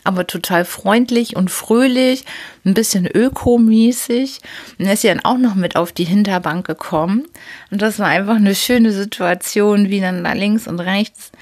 aber 0.04 0.26
total 0.26 0.64
freundlich 0.64 1.34
und 1.34 1.50
fröhlich, 1.50 2.24
ein 2.64 2.74
bisschen 2.74 3.06
ökomäßig. 3.06 4.40
Und 4.78 4.86
ist 4.86 5.02
sie 5.02 5.08
dann 5.08 5.24
auch 5.24 5.38
noch 5.38 5.56
mit 5.56 5.74
auf 5.74 5.90
die 5.90 6.04
Hinterbank 6.04 6.66
gekommen. 6.66 7.26
Und 7.70 7.82
das 7.82 7.98
war 7.98 8.06
einfach 8.06 8.36
eine 8.36 8.54
schöne 8.54 8.92
Situation, 8.92 9.90
wie 9.90 10.00
dann 10.00 10.22
da 10.22 10.32
links 10.32 10.68
und 10.68 10.78
rechts 10.78 11.32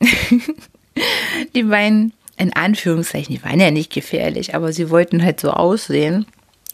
die 1.54 1.62
beiden 1.62 2.12
in 2.38 2.52
Anführungszeichen, 2.52 3.34
die 3.34 3.44
waren 3.44 3.60
ja 3.60 3.70
nicht 3.70 3.92
gefährlich, 3.92 4.54
aber 4.54 4.72
sie 4.72 4.90
wollten 4.90 5.22
halt 5.22 5.40
so 5.40 5.50
aussehen. 5.50 6.26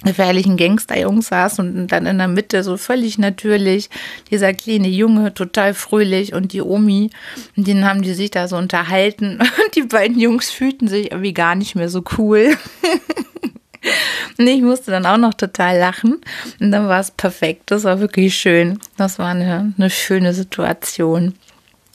Gefährlichen 0.03 0.59
Gangsterjungs 0.59 1.29
saß 1.29 1.61
und 1.61 1.87
dann 1.89 2.05
in 2.05 2.19
der 2.19 2.29
Mitte 2.29 2.63
so 2.63 2.77
völlig 2.77 3.17
natürlich. 3.17 3.89
Dieser 4.31 4.53
kleine 4.53 4.89
Junge, 4.89 5.33
total 5.33 5.73
fröhlich 5.73 6.35
und 6.35 6.53
die 6.53 6.61
Omi, 6.61 7.11
und 7.57 7.67
den 7.67 7.87
haben 7.87 8.03
die 8.03 8.13
sich 8.13 8.31
da 8.31 8.47
so 8.47 8.57
unterhalten. 8.57 9.39
Und 9.65 9.77
die 9.77 9.83
beiden 9.83 10.19
Jungs 10.19 10.51
fühlten 10.51 10.89
sich 10.89 11.11
irgendwie 11.13 11.33
gar 11.33 11.55
nicht 11.55 11.75
mehr 11.75 11.89
so 11.89 12.03
cool. 12.19 12.57
und 14.39 14.47
ich 14.47 14.63
musste 14.63 14.91
dann 14.91 15.07
auch 15.07 15.17
noch 15.17 15.35
total 15.35 15.79
lachen. 15.79 16.21
Und 16.61 16.71
dann 16.71 16.89
war 16.89 17.01
es 17.01 17.11
perfekt, 17.11 17.71
das 17.71 17.85
war 17.85 18.01
wirklich 18.01 18.37
schön, 18.37 18.79
das 18.97 19.19
war 19.19 19.29
eine, 19.29 19.73
eine 19.79 19.91
schöne 19.91 20.35
Situation. 20.35 21.35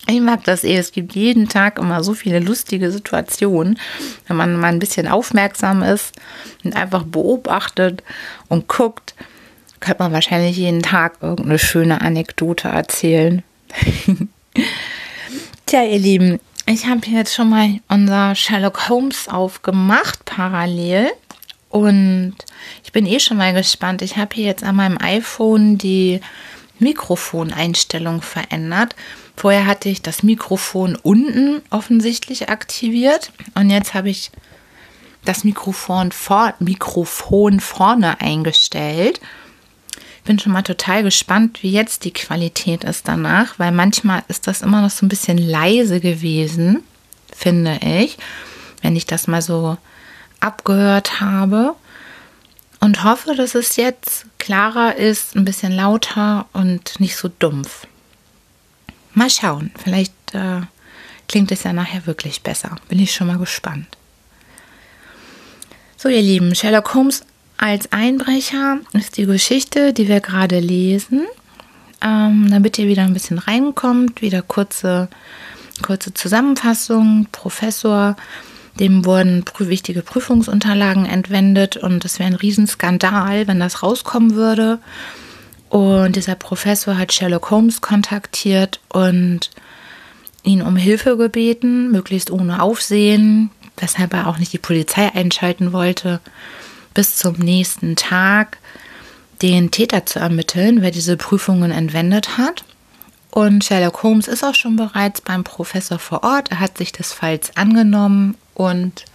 Ich 0.07 0.21
mag 0.21 0.43
das 0.43 0.63
eh. 0.63 0.77
Es 0.77 0.91
gibt 0.91 1.13
jeden 1.13 1.49
Tag 1.49 1.77
immer 1.77 2.03
so 2.03 2.13
viele 2.13 2.39
lustige 2.39 2.91
Situationen. 2.91 3.79
Wenn 4.27 4.37
man 4.37 4.55
mal 4.55 4.67
ein 4.67 4.79
bisschen 4.79 5.07
aufmerksam 5.07 5.83
ist 5.83 6.15
und 6.63 6.75
einfach 6.75 7.03
beobachtet 7.03 8.03
und 8.47 8.67
guckt, 8.67 9.13
könnte 9.79 10.03
man 10.03 10.13
wahrscheinlich 10.13 10.57
jeden 10.57 10.81
Tag 10.81 11.17
irgendeine 11.21 11.59
schöne 11.59 12.01
Anekdote 12.01 12.67
erzählen. 12.69 13.43
Tja, 15.65 15.83
ihr 15.83 15.99
Lieben, 15.99 16.39
ich 16.65 16.85
habe 16.85 17.01
jetzt 17.07 17.33
schon 17.33 17.49
mal 17.49 17.79
unser 17.87 18.35
Sherlock 18.35 18.89
Holmes 18.89 19.27
aufgemacht, 19.27 20.25
parallel. 20.25 21.11
Und 21.69 22.33
ich 22.83 22.91
bin 22.91 23.05
eh 23.05 23.19
schon 23.19 23.37
mal 23.37 23.53
gespannt. 23.53 24.01
Ich 24.01 24.17
habe 24.17 24.35
hier 24.35 24.45
jetzt 24.45 24.63
an 24.63 24.75
meinem 24.75 24.97
iPhone 24.99 25.77
die 25.77 26.19
Mikrofoneinstellung 26.79 28.21
verändert. 28.21 28.95
Vorher 29.39 29.67
hatte 29.67 29.87
ich 29.87 30.01
das 30.01 30.21
Mikrofon 30.21 30.97
unten 31.01 31.61
offensichtlich 31.69 32.49
aktiviert 32.49 33.31
und 33.55 33.69
jetzt 33.69 33.93
habe 33.93 34.09
ich 34.09 34.31
das 35.23 35.45
Mikrofon, 35.45 36.11
vor, 36.11 36.55
Mikrofon 36.59 37.61
vorne 37.61 38.19
eingestellt. 38.19 39.21
Ich 39.95 40.23
bin 40.25 40.39
schon 40.39 40.51
mal 40.51 40.63
total 40.63 41.03
gespannt, 41.03 41.63
wie 41.63 41.71
jetzt 41.71 42.03
die 42.03 42.11
Qualität 42.11 42.83
ist 42.83 43.07
danach, 43.07 43.57
weil 43.57 43.71
manchmal 43.71 44.23
ist 44.27 44.45
das 44.45 44.61
immer 44.61 44.81
noch 44.81 44.89
so 44.89 45.05
ein 45.05 45.09
bisschen 45.09 45.37
leise 45.37 46.01
gewesen, 46.01 46.83
finde 47.33 47.79
ich, 47.81 48.17
wenn 48.81 48.97
ich 48.97 49.05
das 49.05 49.27
mal 49.27 49.41
so 49.41 49.77
abgehört 50.41 51.21
habe. 51.21 51.75
Und 52.81 53.05
hoffe, 53.05 53.35
dass 53.35 53.55
es 53.55 53.77
jetzt 53.77 54.25
klarer 54.37 54.97
ist, 54.97 55.37
ein 55.37 55.45
bisschen 55.45 55.71
lauter 55.71 56.45
und 56.51 56.99
nicht 56.99 57.15
so 57.15 57.29
dumpf. 57.29 57.87
Mal 59.13 59.29
schauen, 59.29 59.71
vielleicht 59.81 60.13
äh, 60.33 60.61
klingt 61.27 61.51
es 61.51 61.63
ja 61.63 61.73
nachher 61.73 62.05
wirklich 62.05 62.41
besser. 62.41 62.75
Bin 62.87 62.99
ich 62.99 63.13
schon 63.13 63.27
mal 63.27 63.37
gespannt. 63.37 63.87
So, 65.97 66.09
ihr 66.09 66.21
Lieben, 66.21 66.55
Sherlock 66.55 66.93
Holmes 66.93 67.23
als 67.57 67.91
Einbrecher 67.91 68.79
ist 68.93 69.17
die 69.17 69.25
Geschichte, 69.25 69.91
die 69.91 70.07
wir 70.07 70.21
gerade 70.21 70.59
lesen. 70.59 71.27
Ähm, 72.01 72.47
damit 72.49 72.77
ihr 72.77 72.87
wieder 72.87 73.03
ein 73.03 73.13
bisschen 73.13 73.37
reinkommt, 73.37 74.21
wieder 74.21 74.41
kurze, 74.41 75.09
kurze 75.81 76.13
Zusammenfassung. 76.13 77.27
Professor, 77.33 78.15
dem 78.79 79.03
wurden 79.03 79.43
wichtige 79.57 80.01
Prüfungsunterlagen 80.01 81.05
entwendet 81.05 81.75
und 81.75 82.05
es 82.05 82.17
wäre 82.17 82.27
ein 82.27 82.35
Riesenskandal, 82.35 83.47
wenn 83.47 83.59
das 83.59 83.83
rauskommen 83.83 84.35
würde. 84.35 84.79
Und 85.69 86.15
dieser 86.15 86.35
Professor 86.35 86.97
hat 86.97 87.13
Sherlock 87.13 87.51
Holmes 87.51 87.81
kontaktiert 87.81 88.79
und 88.89 89.51
ihn 90.43 90.61
um 90.61 90.75
Hilfe 90.75 91.15
gebeten, 91.15 91.91
möglichst 91.91 92.31
ohne 92.31 92.61
Aufsehen, 92.61 93.51
weshalb 93.77 94.13
er 94.13 94.27
auch 94.27 94.39
nicht 94.39 94.51
die 94.51 94.57
Polizei 94.57 95.13
einschalten 95.13 95.71
wollte, 95.71 96.21
bis 96.93 97.17
zum 97.17 97.35
nächsten 97.35 97.95
Tag 97.95 98.57
den 99.43 99.69
Täter 99.71 100.05
zu 100.05 100.19
ermitteln, 100.19 100.81
wer 100.81 100.91
diese 100.91 101.17
Prüfungen 101.17 101.71
entwendet 101.71 102.37
hat. 102.37 102.63
Und 103.31 103.63
Sherlock 103.63 104.01
Holmes 104.01 104.27
ist 104.27 104.43
auch 104.43 104.55
schon 104.55 104.75
bereits 104.75 105.21
beim 105.21 105.43
Professor 105.43 105.99
vor 105.99 106.23
Ort. 106.23 106.49
Er 106.49 106.59
hat 106.59 106.79
sich 106.79 106.91
des 106.91 107.13
Falls 107.13 107.55
angenommen 107.55 108.35
und 108.55 109.05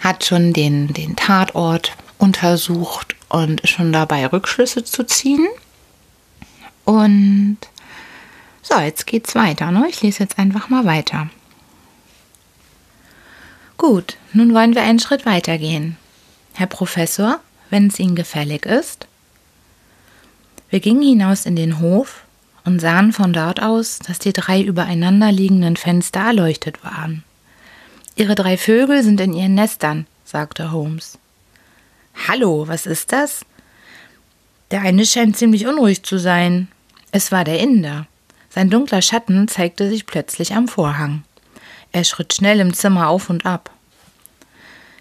hat 0.00 0.24
schon 0.24 0.52
den, 0.52 0.92
den 0.92 1.16
Tatort 1.16 1.92
untersucht 2.18 3.16
und 3.32 3.66
schon 3.66 3.92
dabei, 3.92 4.26
Rückschlüsse 4.26 4.84
zu 4.84 5.04
ziehen. 5.04 5.48
Und 6.84 7.56
so, 8.60 8.78
jetzt 8.78 9.06
geht's 9.06 9.34
weiter. 9.34 9.70
Ne? 9.70 9.86
Ich 9.88 10.02
lese 10.02 10.22
jetzt 10.22 10.38
einfach 10.38 10.68
mal 10.68 10.84
weiter. 10.84 11.30
Gut, 13.78 14.18
nun 14.34 14.52
wollen 14.52 14.74
wir 14.74 14.82
einen 14.82 15.00
Schritt 15.00 15.24
weiter 15.24 15.56
gehen. 15.56 15.96
Herr 16.52 16.66
Professor, 16.66 17.40
wenn 17.70 17.86
es 17.86 17.98
Ihnen 17.98 18.14
gefällig 18.14 18.66
ist. 18.66 19.06
Wir 20.68 20.80
gingen 20.80 21.02
hinaus 21.02 21.46
in 21.46 21.56
den 21.56 21.80
Hof 21.80 22.24
und 22.64 22.80
sahen 22.80 23.14
von 23.14 23.32
dort 23.32 23.62
aus, 23.62 23.98
dass 23.98 24.18
die 24.18 24.34
drei 24.34 24.60
übereinander 24.62 25.32
liegenden 25.32 25.76
Fenster 25.76 26.20
erleuchtet 26.20 26.84
waren. 26.84 27.24
Ihre 28.14 28.34
drei 28.34 28.58
Vögel 28.58 29.02
sind 29.02 29.20
in 29.22 29.32
ihren 29.32 29.54
Nestern, 29.54 30.06
sagte 30.24 30.70
Holmes. 30.70 31.18
Hallo, 32.28 32.68
was 32.68 32.86
ist 32.86 33.12
das? 33.12 33.44
Der 34.70 34.82
eine 34.82 35.04
scheint 35.04 35.36
ziemlich 35.36 35.66
unruhig 35.66 36.02
zu 36.02 36.18
sein. 36.18 36.68
Es 37.10 37.32
war 37.32 37.44
der 37.44 37.60
Inder. 37.60 38.06
Sein 38.48 38.70
dunkler 38.70 39.02
Schatten 39.02 39.48
zeigte 39.48 39.88
sich 39.88 40.06
plötzlich 40.06 40.54
am 40.54 40.68
Vorhang. 40.68 41.24
Er 41.92 42.04
schritt 42.04 42.32
schnell 42.32 42.60
im 42.60 42.72
Zimmer 42.72 43.08
auf 43.08 43.28
und 43.28 43.44
ab. 43.44 43.70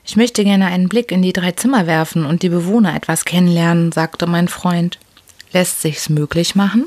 Ich 0.05 0.15
möchte 0.15 0.43
gerne 0.43 0.65
einen 0.65 0.89
Blick 0.89 1.11
in 1.11 1.21
die 1.21 1.33
drei 1.33 1.51
Zimmer 1.51 1.87
werfen 1.87 2.25
und 2.25 2.43
die 2.43 2.49
Bewohner 2.49 2.95
etwas 2.95 3.23
kennenlernen, 3.23 3.91
sagte 3.91 4.27
mein 4.27 4.47
Freund. 4.47 4.97
Lässt 5.53 5.81
sich's 5.81 6.09
möglich 6.09 6.55
machen? 6.55 6.85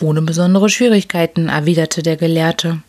Ohne 0.00 0.22
besondere 0.22 0.68
Schwierigkeiten, 0.68 1.48
erwiderte 1.48 2.02
der 2.02 2.16
Gelehrte. 2.16 2.82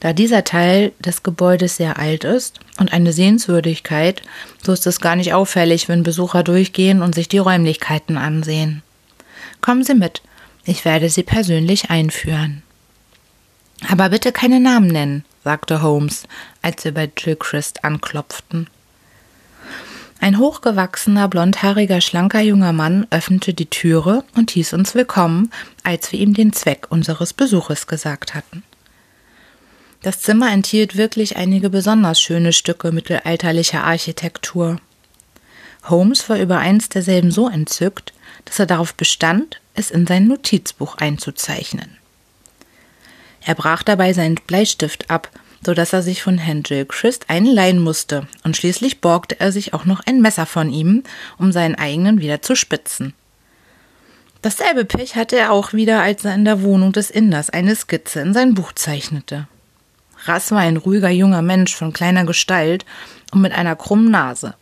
Da 0.00 0.12
dieser 0.12 0.44
Teil 0.44 0.92
des 1.00 1.22
Gebäudes 1.22 1.76
sehr 1.76 1.98
alt 1.98 2.24
ist 2.24 2.60
und 2.78 2.92
eine 2.92 3.12
Sehenswürdigkeit, 3.12 4.22
so 4.62 4.72
ist 4.72 4.86
es 4.86 5.00
gar 5.00 5.16
nicht 5.16 5.34
auffällig, 5.34 5.88
wenn 5.88 6.04
Besucher 6.04 6.42
durchgehen 6.42 7.02
und 7.02 7.14
sich 7.14 7.28
die 7.28 7.38
Räumlichkeiten 7.38 8.16
ansehen. 8.16 8.82
Kommen 9.60 9.82
Sie 9.82 9.94
mit, 9.94 10.22
ich 10.64 10.84
werde 10.84 11.08
Sie 11.08 11.24
persönlich 11.24 11.90
einführen. 11.90 12.62
Aber 13.88 14.08
bitte 14.08 14.32
keine 14.32 14.60
Namen 14.60 14.88
nennen, 14.88 15.24
sagte 15.42 15.82
Holmes, 15.82 16.24
als 16.62 16.84
wir 16.84 16.92
bei 16.92 17.06
Gilchrist 17.06 17.84
anklopften. 17.84 18.68
Ein 20.20 20.38
hochgewachsener, 20.38 21.28
blondhaariger, 21.28 22.00
schlanker 22.00 22.40
junger 22.40 22.72
Mann 22.72 23.06
öffnete 23.10 23.54
die 23.54 23.70
Türe 23.70 24.24
und 24.36 24.50
hieß 24.50 24.72
uns 24.72 24.94
willkommen, 24.94 25.50
als 25.84 26.10
wir 26.10 26.18
ihm 26.18 26.34
den 26.34 26.52
Zweck 26.52 26.86
unseres 26.90 27.32
Besuches 27.32 27.86
gesagt 27.86 28.34
hatten. 28.34 28.64
Das 30.02 30.20
Zimmer 30.20 30.52
enthielt 30.52 30.96
wirklich 30.96 31.36
einige 31.36 31.70
besonders 31.70 32.20
schöne 32.20 32.52
Stücke 32.52 32.92
mittelalterlicher 32.92 33.82
Architektur. 33.82 34.80
Holmes 35.84 36.28
war 36.28 36.38
über 36.38 36.58
eins 36.58 36.88
derselben 36.88 37.30
so 37.30 37.48
entzückt, 37.48 38.12
dass 38.44 38.58
er 38.58 38.66
darauf 38.66 38.94
bestand, 38.94 39.60
es 39.74 39.90
in 39.90 40.06
sein 40.06 40.28
Notizbuch 40.28 40.96
einzuzeichnen. 40.96 41.96
Er 43.44 43.54
brach 43.54 43.82
dabei 43.82 44.12
seinen 44.12 44.36
Bleistift 44.36 45.10
ab, 45.10 45.30
so 45.64 45.74
dass 45.74 45.92
er 45.92 46.02
sich 46.02 46.22
von 46.22 46.38
Herrn 46.38 46.62
Gilchrist 46.62 47.28
einen 47.28 47.46
leihen 47.46 47.80
musste, 47.80 48.28
und 48.44 48.56
schließlich 48.56 49.00
borgte 49.00 49.40
er 49.40 49.50
sich 49.50 49.74
auch 49.74 49.84
noch 49.84 50.00
ein 50.06 50.20
Messer 50.20 50.46
von 50.46 50.70
ihm, 50.70 51.02
um 51.38 51.50
seinen 51.50 51.74
eigenen 51.74 52.20
wieder 52.20 52.42
zu 52.42 52.54
spitzen. 52.54 53.14
Dasselbe 54.42 54.84
Pech 54.84 55.16
hatte 55.16 55.36
er 55.36 55.50
auch 55.50 55.72
wieder, 55.72 56.00
als 56.00 56.24
er 56.24 56.34
in 56.34 56.44
der 56.44 56.62
Wohnung 56.62 56.92
des 56.92 57.10
Inders 57.10 57.50
eine 57.50 57.74
Skizze 57.74 58.20
in 58.20 58.34
sein 58.34 58.54
Buch 58.54 58.72
zeichnete. 58.72 59.48
Rass 60.24 60.50
war 60.50 60.60
ein 60.60 60.76
ruhiger 60.76 61.10
junger 61.10 61.42
Mensch 61.42 61.74
von 61.74 61.92
kleiner 61.92 62.24
Gestalt 62.24 62.84
und 63.32 63.40
mit 63.40 63.52
einer 63.52 63.76
krummen 63.76 64.10
Nase. 64.10 64.54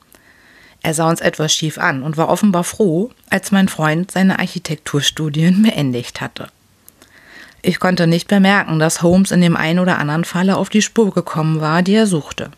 Er 0.83 0.95
sah 0.95 1.09
uns 1.09 1.21
etwas 1.21 1.53
schief 1.53 1.79
an 1.79 2.03
und 2.03 2.17
war 2.17 2.29
offenbar 2.29 2.65
froh, 2.65 3.11
als 3.31 3.51
mein 3.51 3.69
Freund 3.69 4.11
seine 4.11 4.39
Architekturstudien 4.39 5.63
beendigt 5.63 6.21
hatte. 6.21 6.49
Ich 7.63 7.81
konnte 7.81 8.07
nicht 8.07 8.29
bemerken, 8.29 8.79
dass 8.79 9.03
Holmes 9.03 9.33
in 9.33 9.41
dem 9.41 9.57
einen 9.57 9.81
oder 9.81 9.99
anderen 9.99 10.25
Falle 10.25 10.57
auf 10.57 10.69
die 10.69 10.83
Spur 10.83 11.13
gekommen 11.13 11.61
war, 11.61 11.83
die 11.83 11.95
er 11.95 12.07
suchte. 12.07 12.53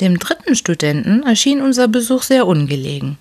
Dem 0.00 0.18
dritten 0.18 0.54
Studenten 0.54 1.24
erschien 1.24 1.60
unser 1.60 1.88
Besuch 1.88 2.22
sehr 2.22 2.46
ungelegen. 2.46 3.18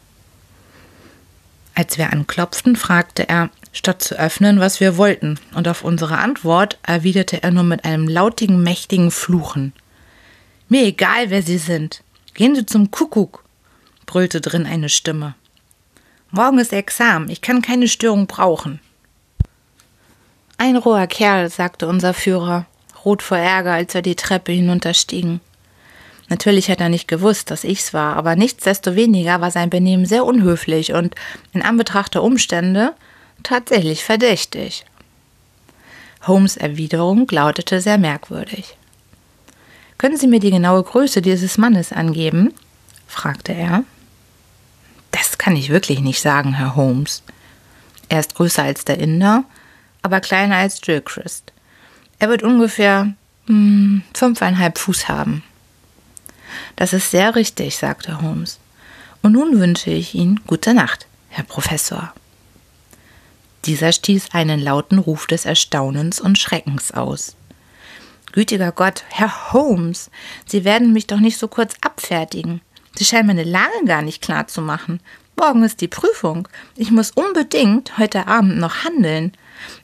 Als 1.75 1.97
wir 1.97 2.13
anklopften, 2.13 2.75
fragte 2.75 3.27
er, 3.27 3.49
statt 3.77 4.01
zu 4.01 4.19
öffnen, 4.19 4.59
was 4.59 4.79
wir 4.79 4.97
wollten, 4.97 5.39
und 5.53 5.67
auf 5.67 5.83
unsere 5.83 6.17
Antwort 6.17 6.77
erwiderte 6.83 7.43
er 7.43 7.51
nur 7.51 7.63
mit 7.63 7.85
einem 7.85 8.07
lautigen, 8.07 8.61
mächtigen 8.63 9.11
Fluchen. 9.11 9.73
Mir 10.69 10.83
egal, 10.83 11.29
wer 11.29 11.41
Sie 11.41 11.57
sind. 11.57 12.03
Gehen 12.33 12.55
Sie 12.55 12.65
zum 12.65 12.91
Kuckuck, 12.91 13.43
brüllte 14.05 14.41
drin 14.41 14.65
eine 14.65 14.89
Stimme. 14.89 15.35
Morgen 16.31 16.59
ist 16.59 16.73
Examen, 16.73 17.29
ich 17.29 17.41
kann 17.41 17.61
keine 17.61 17.87
Störung 17.87 18.27
brauchen. 18.27 18.81
Ein 20.57 20.75
roher 20.75 21.07
Kerl, 21.07 21.49
sagte 21.49 21.87
unser 21.87 22.13
Führer, 22.13 22.65
rot 23.05 23.21
vor 23.21 23.37
Ärger, 23.37 23.73
als 23.73 23.93
wir 23.93 24.01
die 24.01 24.15
Treppe 24.15 24.51
hinunterstiegen. 24.51 25.39
Natürlich 26.29 26.69
hat 26.69 26.81
er 26.81 26.89
nicht 26.89 27.07
gewusst, 27.07 27.51
dass 27.51 27.63
ich's 27.63 27.93
war, 27.93 28.17
aber 28.17 28.35
nichtsdestoweniger 28.35 29.39
war 29.39 29.51
sein 29.51 29.69
Benehmen 29.69 30.05
sehr 30.05 30.25
unhöflich 30.25 30.93
und 30.93 31.15
in 31.53 31.61
Anbetracht 31.61 32.15
der 32.15 32.23
Umstände 32.23 32.93
tatsächlich 33.47 34.03
verdächtig. 34.03 34.85
Holmes 36.25 36.57
Erwiderung 36.57 37.27
lautete 37.31 37.79
sehr 37.79 37.97
merkwürdig. 37.97 38.75
Können 39.97 40.17
Sie 40.17 40.27
mir 40.27 40.41
die 40.41 40.51
genaue 40.51 40.83
Größe 40.83 41.21
dieses 41.21 41.57
Mannes 41.57 41.91
angeben? 41.93 42.53
fragte 43.07 43.53
er. 43.53 43.83
Das 45.11 45.37
kann 45.37 45.55
ich 45.55 45.69
wirklich 45.69 46.01
nicht 46.01 46.21
sagen, 46.21 46.55
Herr 46.55 46.75
Holmes. 46.75 47.23
Er 48.09 48.19
ist 48.19 48.35
größer 48.35 48.63
als 48.63 48.83
der 48.83 48.99
Inder, 48.99 49.45
aber 50.01 50.19
kleiner 50.19 50.57
als 50.57 50.81
Gilchrist. 50.81 51.53
Er 52.19 52.29
wird 52.29 52.43
ungefähr 52.43 53.13
hm, 53.45 54.03
fünfeinhalb 54.13 54.77
Fuß 54.77 55.07
haben. 55.07 55.43
Das 56.75 56.91
ist 56.91 57.11
sehr 57.11 57.35
richtig, 57.35 57.77
sagte 57.77 58.21
Holmes. 58.21 58.59
Und 59.21 59.31
nun 59.31 59.59
wünsche 59.59 59.89
ich 59.89 60.15
Ihnen 60.15 60.41
gute 60.45 60.73
Nacht, 60.73 61.07
Herr 61.29 61.45
Professor. 61.45 62.13
Dieser 63.67 63.91
stieß 63.91 64.29
einen 64.31 64.61
lauten 64.61 64.97
Ruf 64.97 65.27
des 65.27 65.43
Erstaunens 65.43 66.21
und 66.21 66.37
Schreckens 66.37 66.93
aus. 66.93 67.35
Gütiger 68.31 68.71
Gott, 68.71 69.03
Herr 69.09 69.51
Holmes, 69.51 70.09
Sie 70.45 70.63
werden 70.63 70.93
mich 70.93 71.05
doch 71.07 71.19
nicht 71.19 71.37
so 71.37 71.49
kurz 71.49 71.73
abfertigen. 71.81 72.61
Sie 72.95 73.03
scheinen 73.03 73.27
meine 73.27 73.43
Lage 73.43 73.85
gar 73.85 74.01
nicht 74.01 74.21
klar 74.21 74.47
zu 74.47 74.61
machen. 74.61 75.01
Morgen 75.37 75.63
ist 75.63 75.81
die 75.81 75.89
Prüfung. 75.89 76.47
Ich 76.77 76.91
muss 76.91 77.11
unbedingt 77.11 77.97
heute 77.97 78.27
Abend 78.27 78.57
noch 78.57 78.85
handeln. 78.85 79.33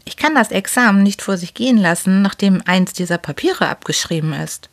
Ich 0.05 0.15
kann 0.15 0.33
das 0.33 0.51
Examen 0.51 1.03
nicht 1.03 1.21
vor 1.21 1.35
sich 1.35 1.53
gehen 1.53 1.77
lassen, 1.77 2.21
nachdem 2.21 2.61
eins 2.65 2.93
dieser 2.93 3.17
Papiere 3.17 3.67
abgeschrieben 3.67 4.31
ist. 4.31 4.69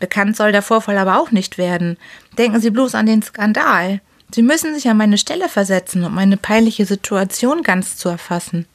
Bekannt 0.00 0.36
soll 0.36 0.52
der 0.52 0.62
Vorfall 0.62 0.98
aber 0.98 1.18
auch 1.18 1.30
nicht 1.30 1.56
werden. 1.56 1.96
Denken 2.36 2.60
Sie 2.60 2.70
bloß 2.70 2.94
an 2.94 3.06
den 3.06 3.22
Skandal. 3.22 4.02
Sie 4.30 4.42
müssen 4.42 4.74
sich 4.74 4.88
an 4.88 4.96
meine 4.96 5.18
Stelle 5.18 5.48
versetzen, 5.48 6.04
um 6.04 6.14
meine 6.14 6.36
peinliche 6.36 6.84
Situation 6.84 7.62
ganz 7.62 7.96
zu 7.96 8.08
erfassen. 8.08 8.66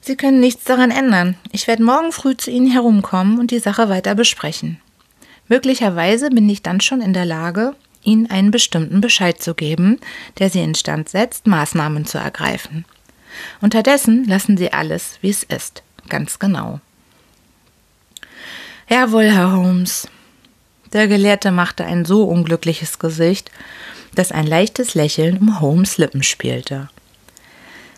Sie 0.00 0.16
können 0.16 0.38
nichts 0.38 0.64
daran 0.64 0.90
ändern. 0.90 1.36
Ich 1.50 1.66
werde 1.66 1.82
morgen 1.82 2.12
früh 2.12 2.36
zu 2.36 2.50
Ihnen 2.50 2.70
herumkommen 2.70 3.38
und 3.38 3.50
die 3.50 3.58
Sache 3.58 3.88
weiter 3.88 4.14
besprechen. 4.14 4.80
Möglicherweise 5.48 6.30
bin 6.30 6.48
ich 6.48 6.62
dann 6.62 6.80
schon 6.80 7.00
in 7.00 7.12
der 7.12 7.24
Lage, 7.24 7.74
Ihnen 8.04 8.30
einen 8.30 8.52
bestimmten 8.52 9.00
Bescheid 9.00 9.42
zu 9.42 9.54
geben, 9.54 9.98
der 10.38 10.50
Sie 10.50 10.60
instand 10.60 11.08
setzt, 11.08 11.46
Maßnahmen 11.46 12.04
zu 12.06 12.18
ergreifen. 12.18 12.84
Unterdessen 13.60 14.24
lassen 14.26 14.56
Sie 14.56 14.72
alles, 14.72 15.18
wie 15.22 15.30
es 15.30 15.42
ist, 15.42 15.82
ganz 16.08 16.38
genau. 16.38 16.80
Jawohl, 18.88 19.30
Herr 19.30 19.52
Holmes. 19.52 20.08
Der 20.96 21.08
Gelehrte 21.08 21.52
machte 21.52 21.84
ein 21.84 22.06
so 22.06 22.24
unglückliches 22.24 22.98
Gesicht, 22.98 23.50
dass 24.14 24.32
ein 24.32 24.46
leichtes 24.46 24.94
Lächeln 24.94 25.36
um 25.36 25.60
Holmes 25.60 25.98
Lippen 25.98 26.22
spielte. 26.22 26.88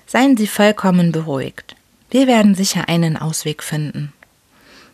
Seien 0.05 0.37
Sie 0.37 0.49
vollkommen 0.49 1.13
beruhigt. 1.13 1.77
Wir 2.11 2.27
werden 2.27 2.57
sicher 2.57 2.89
einen 2.89 3.17
Ausweg 3.17 3.63
finden. 3.63 4.13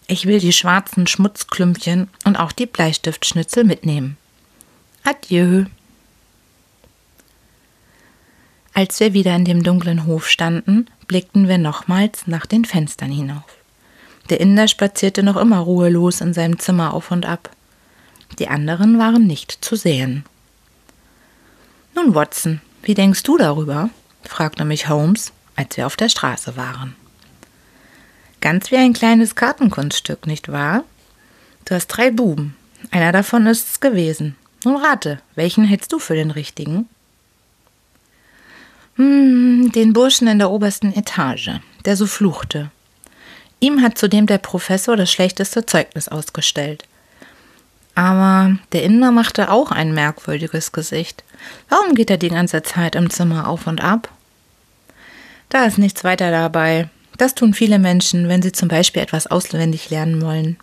Ich 0.06 0.26
will 0.26 0.38
die 0.38 0.52
schwarzen 0.52 1.06
Schmutzklümpchen 1.06 2.10
und 2.26 2.36
auch 2.36 2.52
die 2.52 2.66
Bleistiftschnitzel 2.66 3.64
mitnehmen. 3.64 4.18
Adieu. 5.02 5.64
Als 8.74 9.00
wir 9.00 9.14
wieder 9.14 9.34
in 9.34 9.46
dem 9.46 9.62
dunklen 9.62 10.04
Hof 10.04 10.28
standen, 10.28 10.90
blickten 11.08 11.48
wir 11.48 11.56
nochmals 11.56 12.26
nach 12.26 12.44
den 12.44 12.66
Fenstern 12.66 13.10
hinauf. 13.10 13.56
Der 14.28 14.40
Inder 14.40 14.68
spazierte 14.68 15.22
noch 15.22 15.38
immer 15.38 15.60
ruhelos 15.60 16.20
in 16.20 16.34
seinem 16.34 16.58
Zimmer 16.58 16.92
auf 16.92 17.10
und 17.10 17.24
ab. 17.24 17.48
Die 18.38 18.48
anderen 18.48 18.98
waren 18.98 19.26
nicht 19.26 19.52
zu 19.64 19.76
sehen. 19.76 20.24
Nun, 21.94 22.14
Watson, 22.14 22.60
wie 22.82 22.94
denkst 22.94 23.22
du 23.22 23.36
darüber? 23.38 23.90
fragte 24.22 24.64
mich 24.64 24.88
Holmes, 24.88 25.32
als 25.56 25.76
wir 25.76 25.86
auf 25.86 25.96
der 25.96 26.08
Straße 26.08 26.56
waren. 26.56 26.96
Ganz 28.40 28.70
wie 28.70 28.76
ein 28.76 28.92
kleines 28.92 29.36
Kartenkunststück, 29.36 30.26
nicht 30.26 30.50
wahr? 30.50 30.84
Du 31.64 31.74
hast 31.74 31.86
drei 31.86 32.10
Buben. 32.10 32.56
Einer 32.90 33.12
davon 33.12 33.46
ist's 33.46 33.80
gewesen. 33.80 34.36
Nun 34.64 34.76
rate, 34.76 35.20
welchen 35.34 35.64
hältst 35.64 35.92
du 35.92 35.98
für 35.98 36.14
den 36.14 36.30
richtigen? 36.30 36.88
Hm, 38.96 39.72
den 39.72 39.92
Burschen 39.92 40.28
in 40.28 40.38
der 40.38 40.50
obersten 40.50 40.92
Etage, 40.94 41.50
der 41.84 41.96
so 41.96 42.06
fluchte. 42.06 42.70
Ihm 43.60 43.82
hat 43.82 43.96
zudem 43.96 44.26
der 44.26 44.38
Professor 44.38 44.96
das 44.96 45.10
schlechteste 45.10 45.64
Zeugnis 45.64 46.08
ausgestellt. 46.08 46.84
Aber 47.94 48.56
der 48.72 48.82
Inder 48.82 49.12
machte 49.12 49.50
auch 49.50 49.70
ein 49.70 49.94
merkwürdiges 49.94 50.72
Gesicht. 50.72 51.22
Warum 51.68 51.94
geht 51.94 52.10
er 52.10 52.16
die 52.16 52.28
ganze 52.28 52.62
Zeit 52.62 52.96
im 52.96 53.10
Zimmer 53.10 53.48
auf 53.48 53.66
und 53.66 53.82
ab? 53.82 54.08
Da 55.48 55.64
ist 55.64 55.78
nichts 55.78 56.02
weiter 56.02 56.30
dabei. 56.30 56.88
Das 57.16 57.34
tun 57.34 57.54
viele 57.54 57.78
Menschen, 57.78 58.28
wenn 58.28 58.42
sie 58.42 58.52
zum 58.52 58.68
Beispiel 58.68 59.02
etwas 59.02 59.28
auswendig 59.28 59.90
lernen 59.90 60.20
wollen. 60.20 60.56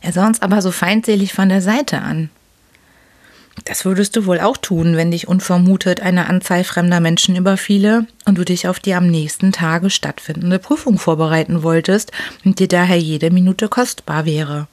Er 0.00 0.12
sah 0.12 0.26
uns 0.26 0.42
aber 0.42 0.62
so 0.62 0.72
feindselig 0.72 1.32
von 1.32 1.48
der 1.48 1.62
Seite 1.62 2.00
an. 2.00 2.30
Das 3.64 3.84
würdest 3.84 4.16
du 4.16 4.26
wohl 4.26 4.40
auch 4.40 4.56
tun, 4.56 4.96
wenn 4.96 5.10
dich 5.10 5.26
unvermutet 5.26 6.00
eine 6.00 6.28
Anzahl 6.28 6.64
fremder 6.64 7.00
Menschen 7.00 7.36
überfiele 7.36 8.06
und 8.24 8.38
du 8.38 8.44
dich 8.44 8.68
auf 8.68 8.78
die 8.80 8.94
am 8.94 9.08
nächsten 9.08 9.52
Tage 9.52 9.90
stattfindende 9.90 10.58
Prüfung 10.58 10.98
vorbereiten 10.98 11.62
wolltest 11.62 12.12
und 12.44 12.60
dir 12.60 12.68
daher 12.68 12.98
jede 12.98 13.30
Minute 13.30 13.68
kostbar 13.68 14.24
wäre. 14.24 14.68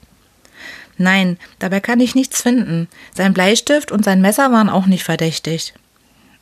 Nein, 0.98 1.38
dabei 1.60 1.80
kann 1.80 2.00
ich 2.00 2.16
nichts 2.16 2.42
finden. 2.42 2.88
Sein 3.14 3.34
Bleistift 3.34 3.92
und 3.92 4.06
sein 4.06 4.22
Messer 4.22 4.52
waren 4.52 4.70
auch 4.70 4.86
nicht 4.86 5.04
verdächtig. 5.04 5.74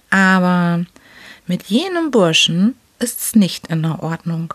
Aber 0.09 0.85
mit 1.47 1.63
jenem 1.63 2.11
Burschen 2.11 2.75
ist's 2.99 3.35
nicht 3.35 3.67
in 3.67 3.81
der 3.81 4.03
Ordnung. 4.03 4.53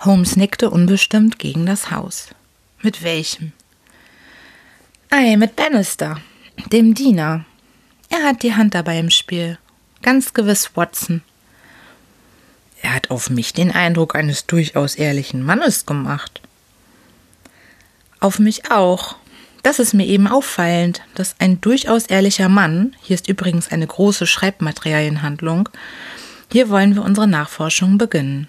Holmes 0.00 0.36
nickte 0.36 0.70
unbestimmt 0.70 1.38
gegen 1.38 1.66
das 1.66 1.90
Haus. 1.90 2.28
Mit 2.80 3.02
welchem? 3.02 3.52
Ei, 5.10 5.36
mit 5.36 5.56
Bannister, 5.56 6.20
dem 6.72 6.94
Diener. 6.94 7.44
Er 8.08 8.24
hat 8.24 8.42
die 8.42 8.54
Hand 8.54 8.74
dabei 8.74 8.98
im 8.98 9.10
Spiel. 9.10 9.58
Ganz 10.00 10.32
gewiss 10.34 10.70
Watson. 10.74 11.22
Er 12.82 12.94
hat 12.94 13.10
auf 13.10 13.30
mich 13.30 13.52
den 13.52 13.70
Eindruck 13.70 14.16
eines 14.16 14.46
durchaus 14.46 14.96
ehrlichen 14.96 15.42
Mannes 15.42 15.86
gemacht. 15.86 16.40
Auf 18.22 18.38
mich 18.38 18.70
auch. 18.70 19.16
Das 19.64 19.80
ist 19.80 19.94
mir 19.94 20.06
eben 20.06 20.28
auffallend, 20.28 21.02
dass 21.16 21.34
ein 21.40 21.60
durchaus 21.60 22.06
ehrlicher 22.06 22.48
Mann, 22.48 22.94
hier 23.02 23.14
ist 23.14 23.26
übrigens 23.26 23.72
eine 23.72 23.84
große 23.84 24.28
Schreibmaterialienhandlung, 24.28 25.68
hier 26.52 26.68
wollen 26.68 26.94
wir 26.94 27.02
unsere 27.02 27.26
Nachforschungen 27.26 27.98
beginnen. 27.98 28.46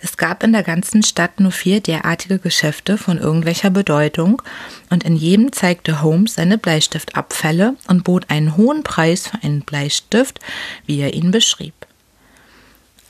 Es 0.00 0.18
gab 0.18 0.42
in 0.42 0.52
der 0.52 0.64
ganzen 0.64 1.02
Stadt 1.02 1.40
nur 1.40 1.50
vier 1.50 1.80
derartige 1.80 2.38
Geschäfte 2.38 2.98
von 2.98 3.16
irgendwelcher 3.16 3.70
Bedeutung, 3.70 4.42
und 4.90 5.04
in 5.04 5.16
jedem 5.16 5.50
zeigte 5.52 6.02
Holmes 6.02 6.34
seine 6.34 6.58
Bleistiftabfälle 6.58 7.74
und 7.86 8.04
bot 8.04 8.28
einen 8.28 8.54
hohen 8.58 8.82
Preis 8.82 9.28
für 9.28 9.42
einen 9.42 9.62
Bleistift, 9.62 10.40
wie 10.84 11.00
er 11.00 11.14
ihn 11.14 11.30
beschrieb. 11.30 11.77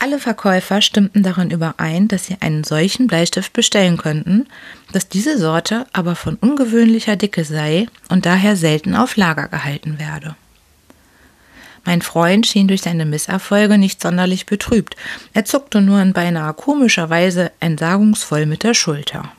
Alle 0.00 0.20
Verkäufer 0.20 0.80
stimmten 0.80 1.24
darin 1.24 1.50
überein, 1.50 2.06
dass 2.06 2.26
sie 2.26 2.36
einen 2.40 2.62
solchen 2.62 3.08
Bleistift 3.08 3.52
bestellen 3.52 3.96
könnten, 3.96 4.46
dass 4.92 5.08
diese 5.08 5.38
Sorte 5.38 5.86
aber 5.92 6.14
von 6.14 6.36
ungewöhnlicher 6.36 7.16
Dicke 7.16 7.44
sei 7.44 7.88
und 8.08 8.24
daher 8.24 8.56
selten 8.56 8.94
auf 8.94 9.16
Lager 9.16 9.48
gehalten 9.48 9.98
werde. 9.98 10.36
Mein 11.84 12.02
Freund 12.02 12.46
schien 12.46 12.68
durch 12.68 12.82
seine 12.82 13.06
Misserfolge 13.06 13.78
nicht 13.78 14.00
sonderlich 14.00 14.46
betrübt. 14.46 14.94
Er 15.32 15.44
zuckte 15.44 15.80
nur 15.80 16.00
in 16.00 16.12
beinahe 16.12 16.54
komischer 16.54 17.10
Weise 17.10 17.50
entsagungsvoll 17.60 18.46
mit 18.46 18.62
der 18.62 18.74
Schulter. 18.74 19.32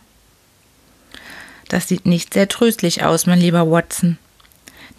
Das 1.69 1.87
sieht 1.87 2.05
nicht 2.05 2.33
sehr 2.33 2.47
tröstlich 2.49 3.03
aus, 3.03 3.27
mein 3.27 3.39
lieber 3.39 3.69
Watson. 3.69 4.17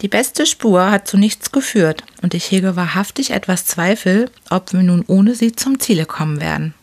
Die 0.03 0.09
beste 0.09 0.47
Spur 0.47 0.91
hat 0.91 1.07
zu 1.07 1.19
nichts 1.19 1.53
geführt, 1.53 2.05
und 2.23 2.33
ich 2.33 2.51
hege 2.51 2.75
wahrhaftig 2.75 3.33
etwas 3.33 3.67
Zweifel, 3.67 4.31
ob 4.49 4.73
wir 4.73 4.83
nun 4.83 5.05
ohne 5.07 5.35
sie 5.35 5.53
zum 5.53 5.79
Ziele 5.79 6.07
kommen 6.07 6.41
werden. 6.41 6.75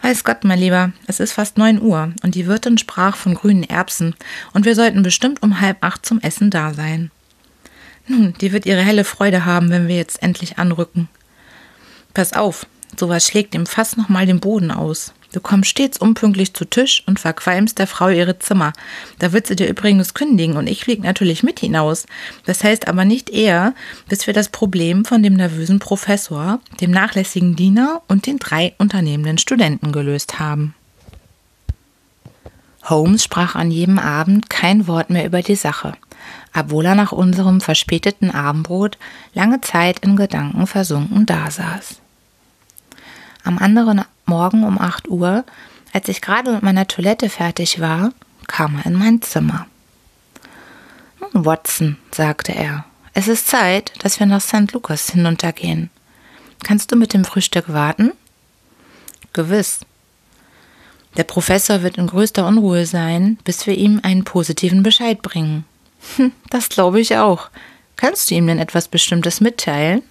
Weiß 0.00 0.24
Gott, 0.24 0.44
mein 0.44 0.58
Lieber, 0.58 0.92
es 1.06 1.20
ist 1.20 1.34
fast 1.34 1.58
neun 1.58 1.82
Uhr, 1.82 2.14
und 2.22 2.34
die 2.34 2.46
Wirtin 2.46 2.78
sprach 2.78 3.16
von 3.16 3.34
grünen 3.34 3.64
Erbsen, 3.64 4.14
und 4.54 4.64
wir 4.64 4.74
sollten 4.74 5.02
bestimmt 5.02 5.42
um 5.42 5.60
halb 5.60 5.84
acht 5.84 6.06
zum 6.06 6.18
Essen 6.20 6.48
da 6.48 6.72
sein. 6.72 7.10
Nun, 8.06 8.32
die 8.40 8.52
wird 8.52 8.64
ihre 8.64 8.80
helle 8.80 9.04
Freude 9.04 9.44
haben, 9.44 9.68
wenn 9.68 9.86
wir 9.86 9.96
jetzt 9.96 10.22
endlich 10.22 10.58
anrücken. 10.58 11.08
Pass 12.14 12.32
auf, 12.32 12.66
sowas 12.98 13.26
schlägt 13.26 13.54
ihm 13.54 13.66
fast 13.66 13.98
nochmal 13.98 14.24
den 14.24 14.40
Boden 14.40 14.70
aus. 14.70 15.12
Du 15.32 15.40
kommst 15.40 15.70
stets 15.70 15.98
unpünktlich 15.98 16.54
zu 16.54 16.64
Tisch 16.64 17.02
und 17.06 17.20
verqualmst 17.20 17.78
der 17.78 17.86
Frau 17.86 18.08
ihre 18.08 18.38
Zimmer. 18.38 18.72
Da 19.18 19.32
wird 19.32 19.46
sie 19.46 19.56
dir 19.56 19.68
übrigens 19.68 20.14
kündigen 20.14 20.56
und 20.56 20.66
ich 20.66 20.84
flieg 20.84 21.02
natürlich 21.02 21.42
mit 21.42 21.60
hinaus. 21.60 22.06
Das 22.46 22.64
heißt 22.64 22.88
aber 22.88 23.04
nicht 23.04 23.30
eher, 23.30 23.74
bis 24.08 24.26
wir 24.26 24.34
das 24.34 24.48
Problem 24.48 25.04
von 25.04 25.22
dem 25.22 25.34
nervösen 25.34 25.78
Professor, 25.78 26.60
dem 26.80 26.90
nachlässigen 26.90 27.56
Diener 27.56 28.02
und 28.08 28.26
den 28.26 28.38
drei 28.38 28.74
unternehmenden 28.78 29.38
Studenten 29.38 29.92
gelöst 29.92 30.38
haben. 30.38 30.74
Holmes 32.84 33.22
sprach 33.22 33.54
an 33.54 33.70
jedem 33.70 33.98
Abend 33.98 34.50
kein 34.50 34.86
Wort 34.88 35.10
mehr 35.10 35.26
über 35.26 35.42
die 35.42 35.54
Sache 35.54 35.94
obwohl 36.54 36.86
er 36.86 36.94
nach 36.94 37.12
unserem 37.12 37.60
verspäteten 37.60 38.30
Abendbrot 38.30 38.98
lange 39.34 39.60
Zeit 39.60 40.00
in 40.00 40.16
Gedanken 40.16 40.66
versunken 40.66 41.26
dasaß. 41.26 42.00
Am 43.44 43.58
anderen 43.58 44.02
Morgen 44.30 44.62
um 44.62 44.80
acht 44.80 45.08
Uhr, 45.08 45.44
als 45.92 46.06
ich 46.06 46.22
gerade 46.22 46.52
mit 46.52 46.62
meiner 46.62 46.86
Toilette 46.86 47.28
fertig 47.28 47.80
war, 47.80 48.12
kam 48.46 48.76
er 48.76 48.86
in 48.86 48.94
mein 48.94 49.20
Zimmer. 49.22 49.66
Watson, 51.32 51.96
sagte 52.12 52.52
er, 52.52 52.84
es 53.12 53.26
ist 53.26 53.48
Zeit, 53.48 53.92
dass 53.98 54.20
wir 54.20 54.26
nach 54.26 54.40
St. 54.40 54.72
Lucas 54.72 55.10
hinuntergehen. 55.10 55.90
Kannst 56.62 56.92
du 56.92 56.96
mit 56.96 57.12
dem 57.12 57.24
Frühstück 57.24 57.72
warten? 57.72 58.12
Gewiss. 59.32 59.80
Der 61.16 61.24
Professor 61.24 61.82
wird 61.82 61.98
in 61.98 62.06
größter 62.06 62.46
Unruhe 62.46 62.86
sein, 62.86 63.36
bis 63.42 63.66
wir 63.66 63.76
ihm 63.76 63.98
einen 64.04 64.22
positiven 64.22 64.84
Bescheid 64.84 65.22
bringen. 65.22 65.64
Hm, 66.16 66.30
das 66.50 66.68
glaube 66.68 67.00
ich 67.00 67.16
auch. 67.16 67.50
Kannst 67.96 68.30
du 68.30 68.36
ihm 68.36 68.46
denn 68.46 68.60
etwas 68.60 68.86
Bestimmtes 68.86 69.40
mitteilen? 69.40 70.04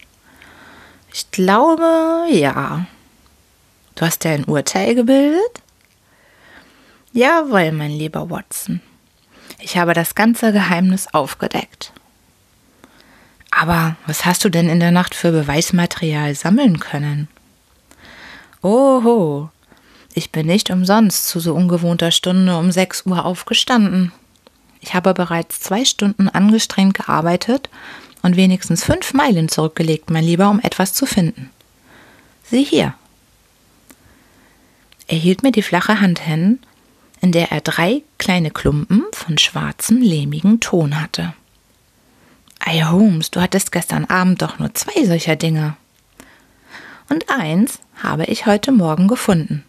Ich 1.13 1.31
glaube, 1.31 2.25
ja. 2.31 2.85
Du 3.99 4.05
hast 4.05 4.23
ja 4.23 4.31
ein 4.31 4.45
Urteil 4.45 4.95
gebildet? 4.95 5.61
Jawohl, 7.11 7.73
mein 7.73 7.91
lieber 7.91 8.29
Watson. 8.29 8.79
Ich 9.59 9.77
habe 9.77 9.93
das 9.93 10.15
ganze 10.15 10.53
Geheimnis 10.53 11.13
aufgedeckt. 11.13 11.91
Aber 13.51 13.97
was 14.07 14.25
hast 14.25 14.45
du 14.45 14.49
denn 14.49 14.69
in 14.69 14.79
der 14.79 14.91
Nacht 14.91 15.15
für 15.15 15.33
Beweismaterial 15.33 16.33
sammeln 16.33 16.79
können? 16.79 17.27
Oho, 18.61 19.49
ich 20.13 20.31
bin 20.31 20.47
nicht 20.47 20.69
umsonst 20.69 21.27
zu 21.27 21.41
so 21.41 21.53
ungewohnter 21.53 22.11
Stunde 22.11 22.55
um 22.57 22.71
sechs 22.71 23.05
Uhr 23.05 23.25
aufgestanden. 23.25 24.13
Ich 24.79 24.93
habe 24.93 25.13
bereits 25.13 25.59
zwei 25.59 25.83
Stunden 25.83 26.29
angestrengt 26.29 26.93
gearbeitet 26.93 27.69
und 28.21 28.37
wenigstens 28.37 28.81
fünf 28.81 29.13
Meilen 29.13 29.49
zurückgelegt, 29.49 30.09
mein 30.09 30.23
Lieber, 30.23 30.49
um 30.49 30.61
etwas 30.61 30.93
zu 30.93 31.05
finden. 31.05 31.49
Sieh 32.45 32.63
hier. 32.63 32.93
Er 35.09 35.17
hielt 35.17 35.41
mir 35.41 35.51
die 35.51 35.63
flache 35.63 36.01
Hand 36.01 36.19
hin, 36.19 36.59
in 37.19 37.31
der 37.31 37.51
er 37.51 37.61
drei 37.61 38.03
kleine 38.19 38.51
Klumpen 38.51 39.03
von 39.11 39.39
schwarzem, 39.39 40.03
lehmigem 40.03 40.59
Ton 40.59 41.01
hatte. 41.01 41.33
Ei, 42.59 42.83
Holmes, 42.83 43.31
du 43.31 43.41
hattest 43.41 43.71
gestern 43.71 44.05
Abend 44.05 44.43
doch 44.43 44.59
nur 44.59 44.75
zwei 44.75 45.03
solcher 45.05 45.35
Dinge. 45.35 45.75
Und 47.09 47.27
eins 47.27 47.79
habe 48.03 48.25
ich 48.25 48.45
heute 48.45 48.71
Morgen 48.71 49.07
gefunden. 49.07 49.65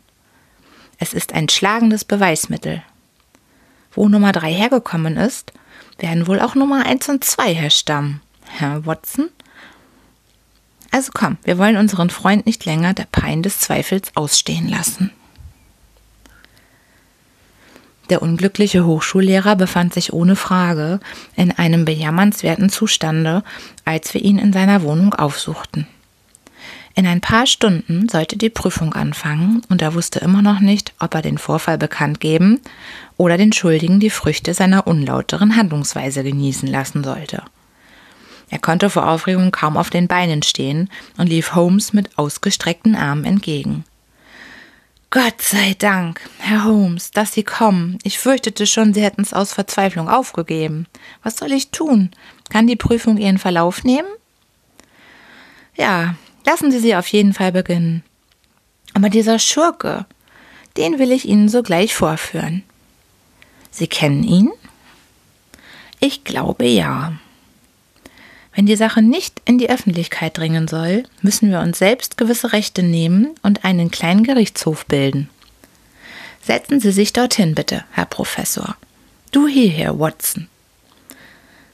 Es 0.98 1.14
ist 1.14 1.32
ein 1.32 1.48
schlagendes 1.48 2.04
Beweismittel, 2.04 2.82
wo 3.92 4.10
Nummer 4.10 4.32
3 4.32 4.52
hergekommen 4.52 5.16
ist, 5.16 5.54
werden 5.96 6.26
wohl 6.26 6.40
auch 6.40 6.54
Nummer 6.54 6.84
1 6.84 7.08
und 7.08 7.24
2 7.24 7.54
herstammen. 7.54 8.20
Herr 8.44 8.84
Watson? 8.84 9.30
Also 10.90 11.12
komm, 11.14 11.38
wir 11.44 11.56
wollen 11.56 11.78
unseren 11.78 12.10
Freund 12.10 12.44
nicht 12.44 12.66
länger 12.66 12.92
der 12.92 13.06
Pein 13.10 13.42
des 13.42 13.58
Zweifels 13.58 14.14
ausstehen 14.14 14.68
lassen. 14.68 15.10
Der 18.10 18.22
unglückliche 18.22 18.84
Hochschullehrer 18.84 19.54
befand 19.54 19.94
sich 19.94 20.12
ohne 20.12 20.34
Frage 20.34 20.98
in 21.36 21.52
einem 21.52 21.84
bejammernswerten 21.84 22.68
Zustande, 22.68 23.44
als 23.84 24.12
wir 24.12 24.22
ihn 24.22 24.38
in 24.38 24.52
seiner 24.52 24.82
Wohnung 24.82 25.14
aufsuchten. 25.14 25.86
In 26.96 27.06
ein 27.06 27.20
paar 27.20 27.46
Stunden 27.46 28.08
sollte 28.08 28.36
die 28.36 28.50
Prüfung 28.50 28.92
anfangen 28.94 29.62
und 29.68 29.80
er 29.80 29.94
wusste 29.94 30.18
immer 30.18 30.42
noch 30.42 30.58
nicht, 30.58 30.92
ob 30.98 31.14
er 31.14 31.22
den 31.22 31.38
Vorfall 31.38 31.78
bekannt 31.78 32.18
geben 32.18 32.60
oder 33.16 33.38
den 33.38 33.52
Schuldigen 33.52 34.00
die 34.00 34.10
Früchte 34.10 34.54
seiner 34.54 34.88
unlauteren 34.88 35.54
Handlungsweise 35.54 36.24
genießen 36.24 36.68
lassen 36.68 37.04
sollte. 37.04 37.44
Er 38.50 38.58
konnte 38.58 38.90
vor 38.90 39.08
Aufregung 39.08 39.52
kaum 39.52 39.76
auf 39.76 39.90
den 39.90 40.08
Beinen 40.08 40.42
stehen 40.42 40.90
und 41.16 41.28
lief 41.28 41.54
Holmes 41.54 41.92
mit 41.92 42.18
ausgestreckten 42.18 42.96
Armen 42.96 43.24
entgegen. 43.24 43.84
Gott 45.12 45.42
sei 45.42 45.74
Dank, 45.76 46.20
Herr 46.38 46.64
Holmes, 46.64 47.10
dass 47.10 47.32
Sie 47.32 47.42
kommen. 47.42 47.98
Ich 48.04 48.20
fürchtete 48.20 48.64
schon, 48.64 48.94
Sie 48.94 49.02
hätten 49.02 49.22
es 49.22 49.34
aus 49.34 49.52
Verzweiflung 49.52 50.08
aufgegeben. 50.08 50.86
Was 51.24 51.36
soll 51.36 51.50
ich 51.50 51.72
tun? 51.72 52.12
Kann 52.48 52.68
die 52.68 52.76
Prüfung 52.76 53.16
Ihren 53.16 53.38
Verlauf 53.38 53.82
nehmen? 53.82 54.06
Ja, 55.76 56.14
lassen 56.46 56.70
Sie 56.70 56.78
sie 56.78 56.94
auf 56.94 57.08
jeden 57.08 57.34
Fall 57.34 57.50
beginnen. 57.50 58.04
Aber 58.94 59.08
dieser 59.08 59.40
Schurke, 59.40 60.06
den 60.76 61.00
will 61.00 61.10
ich 61.10 61.26
Ihnen 61.26 61.48
sogleich 61.48 61.92
vorführen. 61.92 62.62
Sie 63.72 63.88
kennen 63.88 64.22
ihn? 64.22 64.52
Ich 65.98 66.22
glaube 66.22 66.66
ja. 66.66 67.14
Wenn 68.54 68.66
die 68.66 68.76
Sache 68.76 69.00
nicht 69.00 69.40
in 69.44 69.58
die 69.58 69.70
Öffentlichkeit 69.70 70.36
dringen 70.36 70.66
soll, 70.66 71.04
müssen 71.22 71.50
wir 71.50 71.60
uns 71.60 71.78
selbst 71.78 72.16
gewisse 72.16 72.52
Rechte 72.52 72.82
nehmen 72.82 73.34
und 73.42 73.64
einen 73.64 73.90
kleinen 73.90 74.24
Gerichtshof 74.24 74.86
bilden. 74.86 75.28
Setzen 76.42 76.80
Sie 76.80 76.90
sich 76.90 77.12
dorthin, 77.12 77.54
bitte, 77.54 77.84
Herr 77.92 78.06
Professor. 78.06 78.76
Du 79.30 79.46
hierher, 79.46 79.98
Watson. 79.98 80.48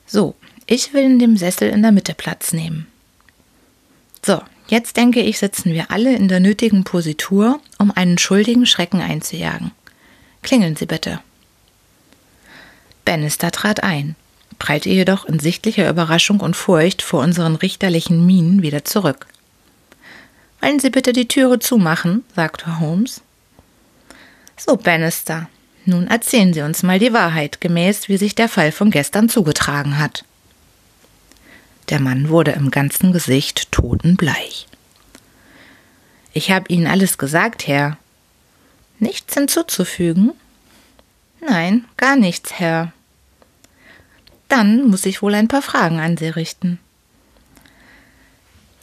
So, 0.06 0.34
ich 0.66 0.92
will 0.92 1.04
in 1.04 1.18
dem 1.18 1.36
Sessel 1.36 1.70
in 1.70 1.82
der 1.82 1.92
Mitte 1.92 2.14
Platz 2.14 2.52
nehmen. 2.52 2.86
So, 4.24 4.42
jetzt 4.68 4.96
denke 4.96 5.20
ich, 5.20 5.38
sitzen 5.38 5.72
wir 5.72 5.90
alle 5.90 6.14
in 6.14 6.28
der 6.28 6.40
nötigen 6.40 6.84
Positur, 6.84 7.60
um 7.78 7.90
einen 7.90 8.18
schuldigen 8.18 8.66
Schrecken 8.66 9.00
einzujagen. 9.00 9.70
Klingeln 10.42 10.76
Sie 10.76 10.86
bitte. 10.86 11.20
Bannister 13.04 13.52
trat 13.52 13.82
ein, 13.82 14.16
prallte 14.58 14.88
jedoch 14.88 15.24
in 15.24 15.38
sichtlicher 15.38 15.88
Überraschung 15.88 16.40
und 16.40 16.56
Furcht 16.56 17.02
vor 17.02 17.22
unseren 17.22 17.56
richterlichen 17.56 18.24
Mienen 18.24 18.62
wieder 18.62 18.84
zurück. 18.84 19.26
Wollen 20.60 20.80
Sie 20.80 20.90
bitte 20.90 21.12
die 21.12 21.28
Türe 21.28 21.58
zumachen? 21.58 22.24
sagte 22.34 22.80
Holmes. 22.80 23.22
So, 24.56 24.76
Bannister, 24.76 25.48
Nun 25.84 26.08
erzählen 26.08 26.52
Sie 26.52 26.62
uns 26.62 26.82
mal 26.82 26.98
die 26.98 27.12
Wahrheit, 27.12 27.60
gemäß 27.60 28.08
wie 28.08 28.16
sich 28.16 28.34
der 28.34 28.48
Fall 28.48 28.72
von 28.72 28.90
gestern 28.90 29.28
zugetragen 29.28 29.98
hat. 29.98 30.24
Der 31.90 32.00
Mann 32.00 32.28
wurde 32.28 32.50
im 32.50 32.72
ganzen 32.72 33.12
Gesicht 33.12 33.70
totenbleich. 33.70 34.66
Ich 36.32 36.50
habe 36.50 36.68
Ihnen 36.68 36.88
alles 36.88 37.18
gesagt, 37.18 37.68
Herr. 37.68 37.96
Nichts 38.98 39.34
hinzuzufügen? 39.34 40.32
Nein, 41.40 41.84
gar 41.96 42.16
nichts, 42.16 42.54
Herr. 42.54 42.92
Dann 44.48 44.88
muss 44.88 45.06
ich 45.06 45.22
wohl 45.22 45.34
ein 45.34 45.48
paar 45.48 45.62
Fragen 45.62 45.98
an 45.98 46.16
Sie 46.16 46.28
richten. 46.28 46.78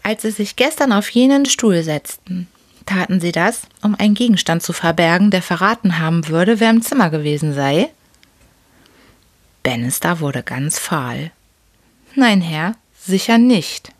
Als 0.01 0.23
Sie 0.23 0.31
sich 0.31 0.55
gestern 0.55 0.91
auf 0.91 1.09
jenen 1.09 1.45
Stuhl 1.45 1.81
setzten, 1.83 2.47
taten 2.85 3.21
Sie 3.21 3.31
das, 3.31 3.61
um 3.81 3.95
einen 3.95 4.15
Gegenstand 4.15 4.61
zu 4.61 4.73
verbergen, 4.73 5.31
der 5.31 5.41
verraten 5.41 5.99
haben 5.99 6.27
würde, 6.27 6.59
wer 6.59 6.69
im 6.69 6.81
Zimmer 6.81 7.09
gewesen 7.09 7.53
sei? 7.53 7.89
Bannister 9.63 10.19
wurde 10.19 10.43
ganz 10.43 10.77
fahl. 10.77 11.31
Nein, 12.15 12.41
Herr, 12.41 12.75
sicher 12.99 13.37
nicht. 13.37 13.91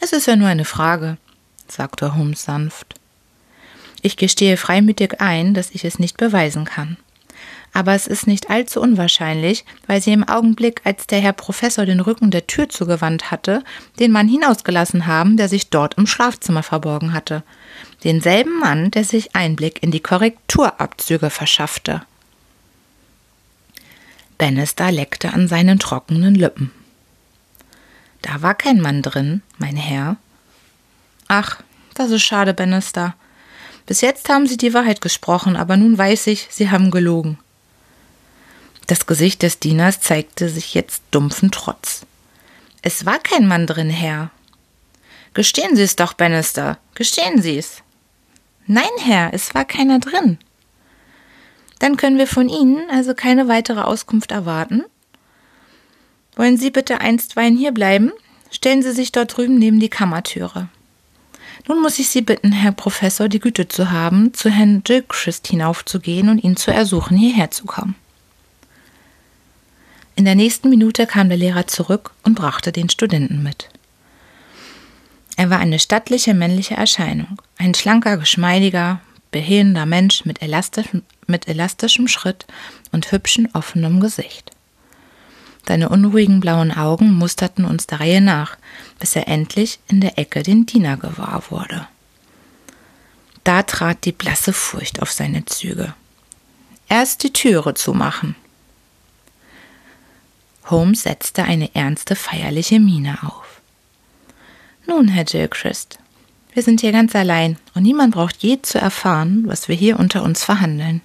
Es 0.00 0.12
ist 0.12 0.26
ja 0.26 0.34
nur 0.34 0.48
eine 0.48 0.64
Frage, 0.64 1.16
sagte 1.68 2.16
Holmes 2.16 2.42
sanft. 2.42 2.94
Ich 4.02 4.16
gestehe 4.16 4.56
freimütig 4.56 5.20
ein, 5.20 5.54
dass 5.54 5.70
ich 5.70 5.84
es 5.84 6.00
nicht 6.00 6.16
beweisen 6.16 6.64
kann 6.64 6.96
aber 7.74 7.92
es 7.92 8.06
ist 8.06 8.28
nicht 8.28 8.48
allzu 8.50 8.80
unwahrscheinlich, 8.80 9.64
weil 9.88 10.00
sie 10.00 10.12
im 10.12 10.26
Augenblick, 10.26 10.80
als 10.84 11.08
der 11.08 11.20
Herr 11.20 11.32
Professor 11.32 11.84
den 11.84 11.98
Rücken 11.98 12.30
der 12.30 12.46
Tür 12.46 12.68
zugewandt 12.68 13.32
hatte, 13.32 13.64
den 13.98 14.12
Mann 14.12 14.28
hinausgelassen 14.28 15.06
haben, 15.08 15.36
der 15.36 15.48
sich 15.48 15.70
dort 15.70 15.94
im 15.98 16.06
Schlafzimmer 16.06 16.62
verborgen 16.62 17.12
hatte. 17.12 17.42
Denselben 18.04 18.60
Mann, 18.60 18.92
der 18.92 19.02
sich 19.02 19.34
Einblick 19.34 19.82
in 19.82 19.90
die 19.90 20.00
Korrekturabzüge 20.00 21.30
verschaffte. 21.30 22.02
Bannister 24.38 24.92
leckte 24.92 25.32
an 25.32 25.48
seinen 25.48 25.80
trockenen 25.80 26.36
Lippen. 26.36 26.70
Da 28.22 28.40
war 28.40 28.54
kein 28.54 28.80
Mann 28.80 29.02
drin, 29.02 29.42
mein 29.58 29.76
Herr. 29.76 30.16
Ach, 31.26 31.60
das 31.94 32.12
ist 32.12 32.22
schade, 32.22 32.54
Bannister. 32.54 33.16
Bis 33.86 34.00
jetzt 34.00 34.28
haben 34.28 34.46
Sie 34.46 34.56
die 34.56 34.74
Wahrheit 34.74 35.00
gesprochen, 35.00 35.56
aber 35.56 35.76
nun 35.76 35.98
weiß 35.98 36.28
ich, 36.28 36.46
Sie 36.50 36.70
haben 36.70 36.92
gelogen. 36.92 37.38
Das 38.86 39.06
Gesicht 39.06 39.42
des 39.42 39.58
Dieners 39.58 40.00
zeigte 40.00 40.48
sich 40.48 40.74
jetzt 40.74 41.02
dumpfen 41.10 41.50
Trotz. 41.50 42.04
Es 42.82 43.06
war 43.06 43.18
kein 43.18 43.46
Mann 43.46 43.66
drin, 43.66 43.88
Herr. 43.88 44.30
Gestehen 45.32 45.74
Sie 45.74 45.82
es 45.82 45.96
doch, 45.96 46.12
Bannister. 46.12 46.78
Gestehen 46.94 47.40
Sie 47.40 47.56
es. 47.56 47.82
Nein, 48.66 48.84
Herr, 48.98 49.32
es 49.32 49.54
war 49.54 49.64
keiner 49.64 50.00
drin. 50.00 50.38
Dann 51.78 51.96
können 51.96 52.18
wir 52.18 52.26
von 52.26 52.48
Ihnen 52.48 52.88
also 52.90 53.14
keine 53.14 53.48
weitere 53.48 53.80
Auskunft 53.80 54.32
erwarten. 54.32 54.84
Wollen 56.36 56.58
Sie 56.58 56.70
bitte 56.70 57.00
einstweilen 57.00 57.56
hier 57.56 57.72
bleiben? 57.72 58.12
Stellen 58.50 58.82
Sie 58.82 58.92
sich 58.92 59.12
dort 59.12 59.36
drüben 59.36 59.58
neben 59.58 59.80
die 59.80 59.88
Kammertüre. 59.88 60.68
Nun 61.66 61.80
muss 61.80 61.98
ich 61.98 62.08
Sie 62.10 62.20
bitten, 62.20 62.52
Herr 62.52 62.72
Professor, 62.72 63.28
die 63.28 63.40
Güte 63.40 63.66
zu 63.66 63.90
haben, 63.90 64.34
zu 64.34 64.50
Herrn 64.50 64.82
Gilchrist 64.84 65.46
hinaufzugehen 65.46 66.28
und 66.28 66.44
ihn 66.44 66.56
zu 66.56 66.70
ersuchen, 66.70 67.16
hierher 67.16 67.50
zu 67.50 67.64
kommen. 67.64 67.94
In 70.16 70.24
der 70.24 70.36
nächsten 70.36 70.70
Minute 70.70 71.06
kam 71.06 71.28
der 71.28 71.38
Lehrer 71.38 71.66
zurück 71.66 72.12
und 72.22 72.34
brachte 72.34 72.70
den 72.70 72.88
Studenten 72.88 73.42
mit. 73.42 73.68
Er 75.36 75.50
war 75.50 75.58
eine 75.58 75.80
stattliche 75.80 76.34
männliche 76.34 76.74
Erscheinung, 76.74 77.42
ein 77.58 77.74
schlanker, 77.74 78.16
geschmeidiger, 78.16 79.00
behehender 79.32 79.86
Mensch 79.86 80.24
mit, 80.24 80.40
elastischem, 80.40 81.02
mit 81.26 81.48
elastischem 81.48 82.06
Schritt 82.06 82.46
und 82.92 83.10
hübschen, 83.10 83.48
offenem 83.52 83.98
Gesicht. 83.98 84.52
Seine 85.66 85.88
unruhigen 85.88 86.38
blauen 86.38 86.70
Augen 86.70 87.12
musterten 87.12 87.64
uns 87.64 87.88
der 87.88 87.98
Reihe 87.98 88.20
nach, 88.20 88.56
bis 89.00 89.16
er 89.16 89.26
endlich 89.26 89.80
in 89.88 90.00
der 90.00 90.18
Ecke 90.18 90.44
den 90.44 90.66
Diener 90.66 90.96
gewahr 90.96 91.42
wurde. 91.48 91.88
Da 93.42 93.62
trat 93.64 94.04
die 94.04 94.12
blasse 94.12 94.52
Furcht 94.52 95.02
auf 95.02 95.10
seine 95.10 95.44
Züge. 95.46 95.94
Erst 96.88 97.24
die 97.24 97.32
Türe 97.32 97.74
zumachen, 97.74 98.36
Holmes 100.70 101.02
setzte 101.02 101.44
eine 101.44 101.74
ernste, 101.74 102.16
feierliche 102.16 102.80
Miene 102.80 103.18
auf. 103.22 103.60
Nun, 104.86 105.08
Herr 105.08 105.24
Gilchrist, 105.24 105.98
wir 106.52 106.62
sind 106.62 106.80
hier 106.80 106.92
ganz 106.92 107.14
allein 107.14 107.58
und 107.74 107.82
niemand 107.82 108.14
braucht 108.14 108.42
je 108.42 108.62
zu 108.62 108.78
erfahren, 108.78 109.44
was 109.46 109.68
wir 109.68 109.74
hier 109.74 109.98
unter 109.98 110.22
uns 110.22 110.44
verhandeln. 110.44 111.00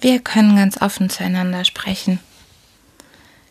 Wir 0.00 0.20
können 0.20 0.56
ganz 0.56 0.80
offen 0.80 1.10
zueinander 1.10 1.64
sprechen. 1.64 2.20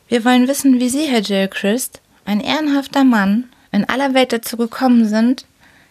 Wir 0.07 0.23
wollen 0.23 0.47
wissen, 0.47 0.79
wie 0.79 0.87
Sie, 0.87 1.05
Herr 1.05 1.21
Gilchrist, 1.21 2.01
ein 2.23 2.39
ehrenhafter 2.39 3.03
Mann, 3.03 3.49
in 3.71 3.83
aller 3.83 4.13
Welt 4.13 4.31
dazu 4.31 4.55
gekommen 4.55 5.07
sind, 5.07 5.45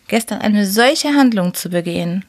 gestern 0.09 0.41
eine 0.41 0.67
solche 0.67 1.09
Handlung 1.15 1.53
zu 1.53 1.69
begehen. 1.69 2.25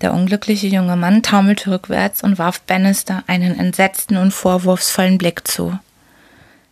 Der 0.00 0.14
unglückliche 0.14 0.66
junge 0.66 0.96
Mann 0.96 1.22
taumelte 1.22 1.70
rückwärts 1.70 2.22
und 2.22 2.38
warf 2.38 2.60
Bannister 2.62 3.22
einen 3.26 3.58
entsetzten 3.58 4.16
und 4.16 4.32
vorwurfsvollen 4.32 5.18
Blick 5.18 5.46
zu. 5.46 5.78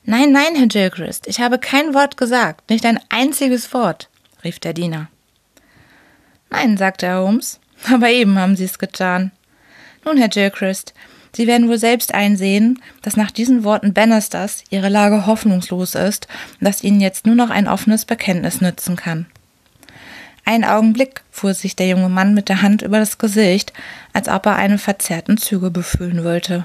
Nein, 0.04 0.32
nein, 0.32 0.54
Herr 0.56 0.68
Gilchrist, 0.68 1.26
ich 1.26 1.40
habe 1.40 1.58
kein 1.58 1.92
Wort 1.92 2.16
gesagt, 2.16 2.70
nicht 2.70 2.86
ein 2.86 2.98
einziges 3.10 3.74
Wort, 3.74 4.08
rief 4.42 4.58
der 4.58 4.72
Diener. 4.72 5.08
Nein, 6.48 6.78
sagte 6.78 7.06
Herr 7.06 7.22
Holmes, 7.22 7.60
aber 7.92 8.08
eben 8.08 8.38
haben 8.38 8.56
Sie 8.56 8.64
es 8.64 8.78
getan. 8.78 9.32
Nun, 10.04 10.16
Herr 10.16 10.28
Gilchrist, 10.28 10.94
Sie 11.34 11.46
werden 11.46 11.68
wohl 11.68 11.78
selbst 11.78 12.14
einsehen, 12.14 12.82
dass 13.02 13.16
nach 13.16 13.30
diesen 13.30 13.64
Worten 13.64 13.92
Bannisters 13.92 14.64
Ihre 14.70 14.88
Lage 14.88 15.26
hoffnungslos 15.26 15.94
ist 15.94 16.26
und 16.58 16.64
dass 16.64 16.82
Ihnen 16.82 17.02
jetzt 17.02 17.26
nur 17.26 17.34
noch 17.34 17.50
ein 17.50 17.68
offenes 17.68 18.06
Bekenntnis 18.06 18.62
nützen 18.62 18.96
kann. 18.96 19.26
Ein 20.48 20.64
Augenblick 20.64 21.20
fuhr 21.30 21.52
sich 21.52 21.76
der 21.76 21.88
junge 21.88 22.08
Mann 22.08 22.32
mit 22.32 22.48
der 22.48 22.62
Hand 22.62 22.80
über 22.80 22.98
das 22.98 23.18
Gesicht, 23.18 23.74
als 24.14 24.30
ob 24.30 24.46
er 24.46 24.56
eine 24.56 24.78
verzerrten 24.78 25.36
Züge 25.36 25.70
befühlen 25.70 26.24
wollte. 26.24 26.64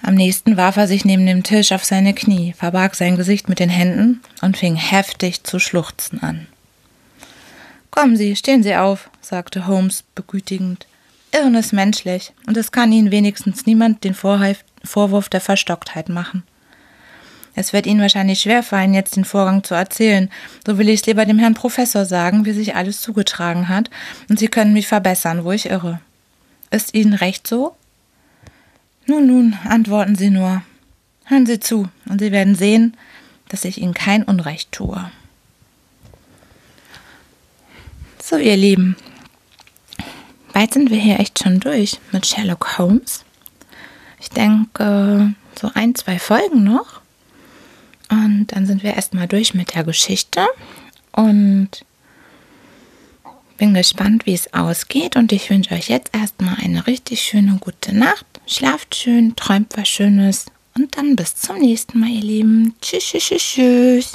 Am 0.00 0.14
nächsten 0.14 0.56
warf 0.56 0.76
er 0.76 0.86
sich 0.86 1.04
neben 1.04 1.26
dem 1.26 1.42
Tisch 1.42 1.72
auf 1.72 1.84
seine 1.84 2.14
Knie, 2.14 2.52
verbarg 2.52 2.94
sein 2.94 3.16
Gesicht 3.16 3.48
mit 3.48 3.58
den 3.58 3.68
Händen 3.68 4.20
und 4.42 4.56
fing 4.56 4.76
heftig 4.76 5.42
zu 5.42 5.58
schluchzen 5.58 6.22
an. 6.22 6.46
Kommen 7.90 8.16
Sie, 8.16 8.36
stehen 8.36 8.62
Sie 8.62 8.76
auf, 8.76 9.10
sagte 9.20 9.66
Holmes 9.66 10.04
begütigend. 10.14 10.86
Irren 11.32 11.56
ist 11.56 11.72
menschlich, 11.72 12.32
und 12.46 12.56
es 12.56 12.70
kann 12.70 12.92
Ihnen 12.92 13.10
wenigstens 13.10 13.66
niemand 13.66 14.04
den 14.04 14.14
Vorwurf 14.14 15.28
der 15.28 15.40
Verstocktheit 15.40 16.08
machen. 16.08 16.44
Es 17.54 17.72
wird 17.72 17.86
Ihnen 17.86 18.00
wahrscheinlich 18.00 18.40
schwerfallen, 18.40 18.94
jetzt 18.94 19.16
den 19.16 19.24
Vorgang 19.24 19.62
zu 19.62 19.74
erzählen. 19.74 20.30
So 20.66 20.78
will 20.78 20.88
ich 20.88 21.00
es 21.00 21.06
lieber 21.06 21.26
dem 21.26 21.38
Herrn 21.38 21.54
Professor 21.54 22.06
sagen, 22.06 22.44
wie 22.44 22.52
sich 22.52 22.74
alles 22.74 23.00
zugetragen 23.00 23.68
hat, 23.68 23.90
und 24.28 24.38
Sie 24.38 24.48
können 24.48 24.72
mich 24.72 24.86
verbessern, 24.86 25.44
wo 25.44 25.52
ich 25.52 25.66
irre. 25.66 26.00
Ist 26.70 26.94
Ihnen 26.94 27.14
recht 27.14 27.46
so? 27.46 27.76
Nun, 29.06 29.26
nun, 29.26 29.58
antworten 29.64 30.14
Sie 30.14 30.30
nur. 30.30 30.62
Hören 31.24 31.46
Sie 31.46 31.60
zu, 31.60 31.88
und 32.08 32.20
Sie 32.20 32.32
werden 32.32 32.54
sehen, 32.54 32.96
dass 33.48 33.64
ich 33.64 33.78
Ihnen 33.78 33.94
kein 33.94 34.22
Unrecht 34.22 34.72
tue. 34.72 35.10
So, 38.22 38.38
ihr 38.38 38.56
Lieben, 38.56 38.96
bald 40.54 40.72
sind 40.72 40.90
wir 40.90 40.98
hier 40.98 41.20
echt 41.20 41.42
schon 41.42 41.60
durch 41.60 41.98
mit 42.12 42.24
Sherlock 42.24 42.78
Holmes. 42.78 43.24
Ich 44.20 44.30
denke, 44.30 45.34
so 45.60 45.70
ein, 45.74 45.94
zwei 45.94 46.18
Folgen 46.18 46.64
noch. 46.64 47.01
Und 48.12 48.48
dann 48.48 48.66
sind 48.66 48.82
wir 48.82 48.92
erstmal 48.92 49.26
durch 49.26 49.54
mit 49.54 49.74
der 49.74 49.84
Geschichte 49.84 50.46
und 51.12 51.70
bin 53.56 53.72
gespannt, 53.72 54.26
wie 54.26 54.34
es 54.34 54.52
ausgeht. 54.52 55.16
Und 55.16 55.32
ich 55.32 55.48
wünsche 55.48 55.74
euch 55.74 55.88
jetzt 55.88 56.14
erstmal 56.14 56.56
eine 56.62 56.86
richtig 56.86 57.22
schöne 57.22 57.56
gute 57.58 57.96
Nacht. 57.96 58.26
Schlaft 58.46 58.94
schön, 58.94 59.34
träumt 59.34 59.78
was 59.78 59.88
Schönes 59.88 60.46
und 60.76 60.94
dann 60.96 61.16
bis 61.16 61.36
zum 61.36 61.58
nächsten 61.58 62.00
Mal, 62.00 62.10
ihr 62.10 62.20
Lieben. 62.20 62.74
Tschüss, 62.82 63.04
tschüss, 63.04 63.42
tschüss. 63.42 64.12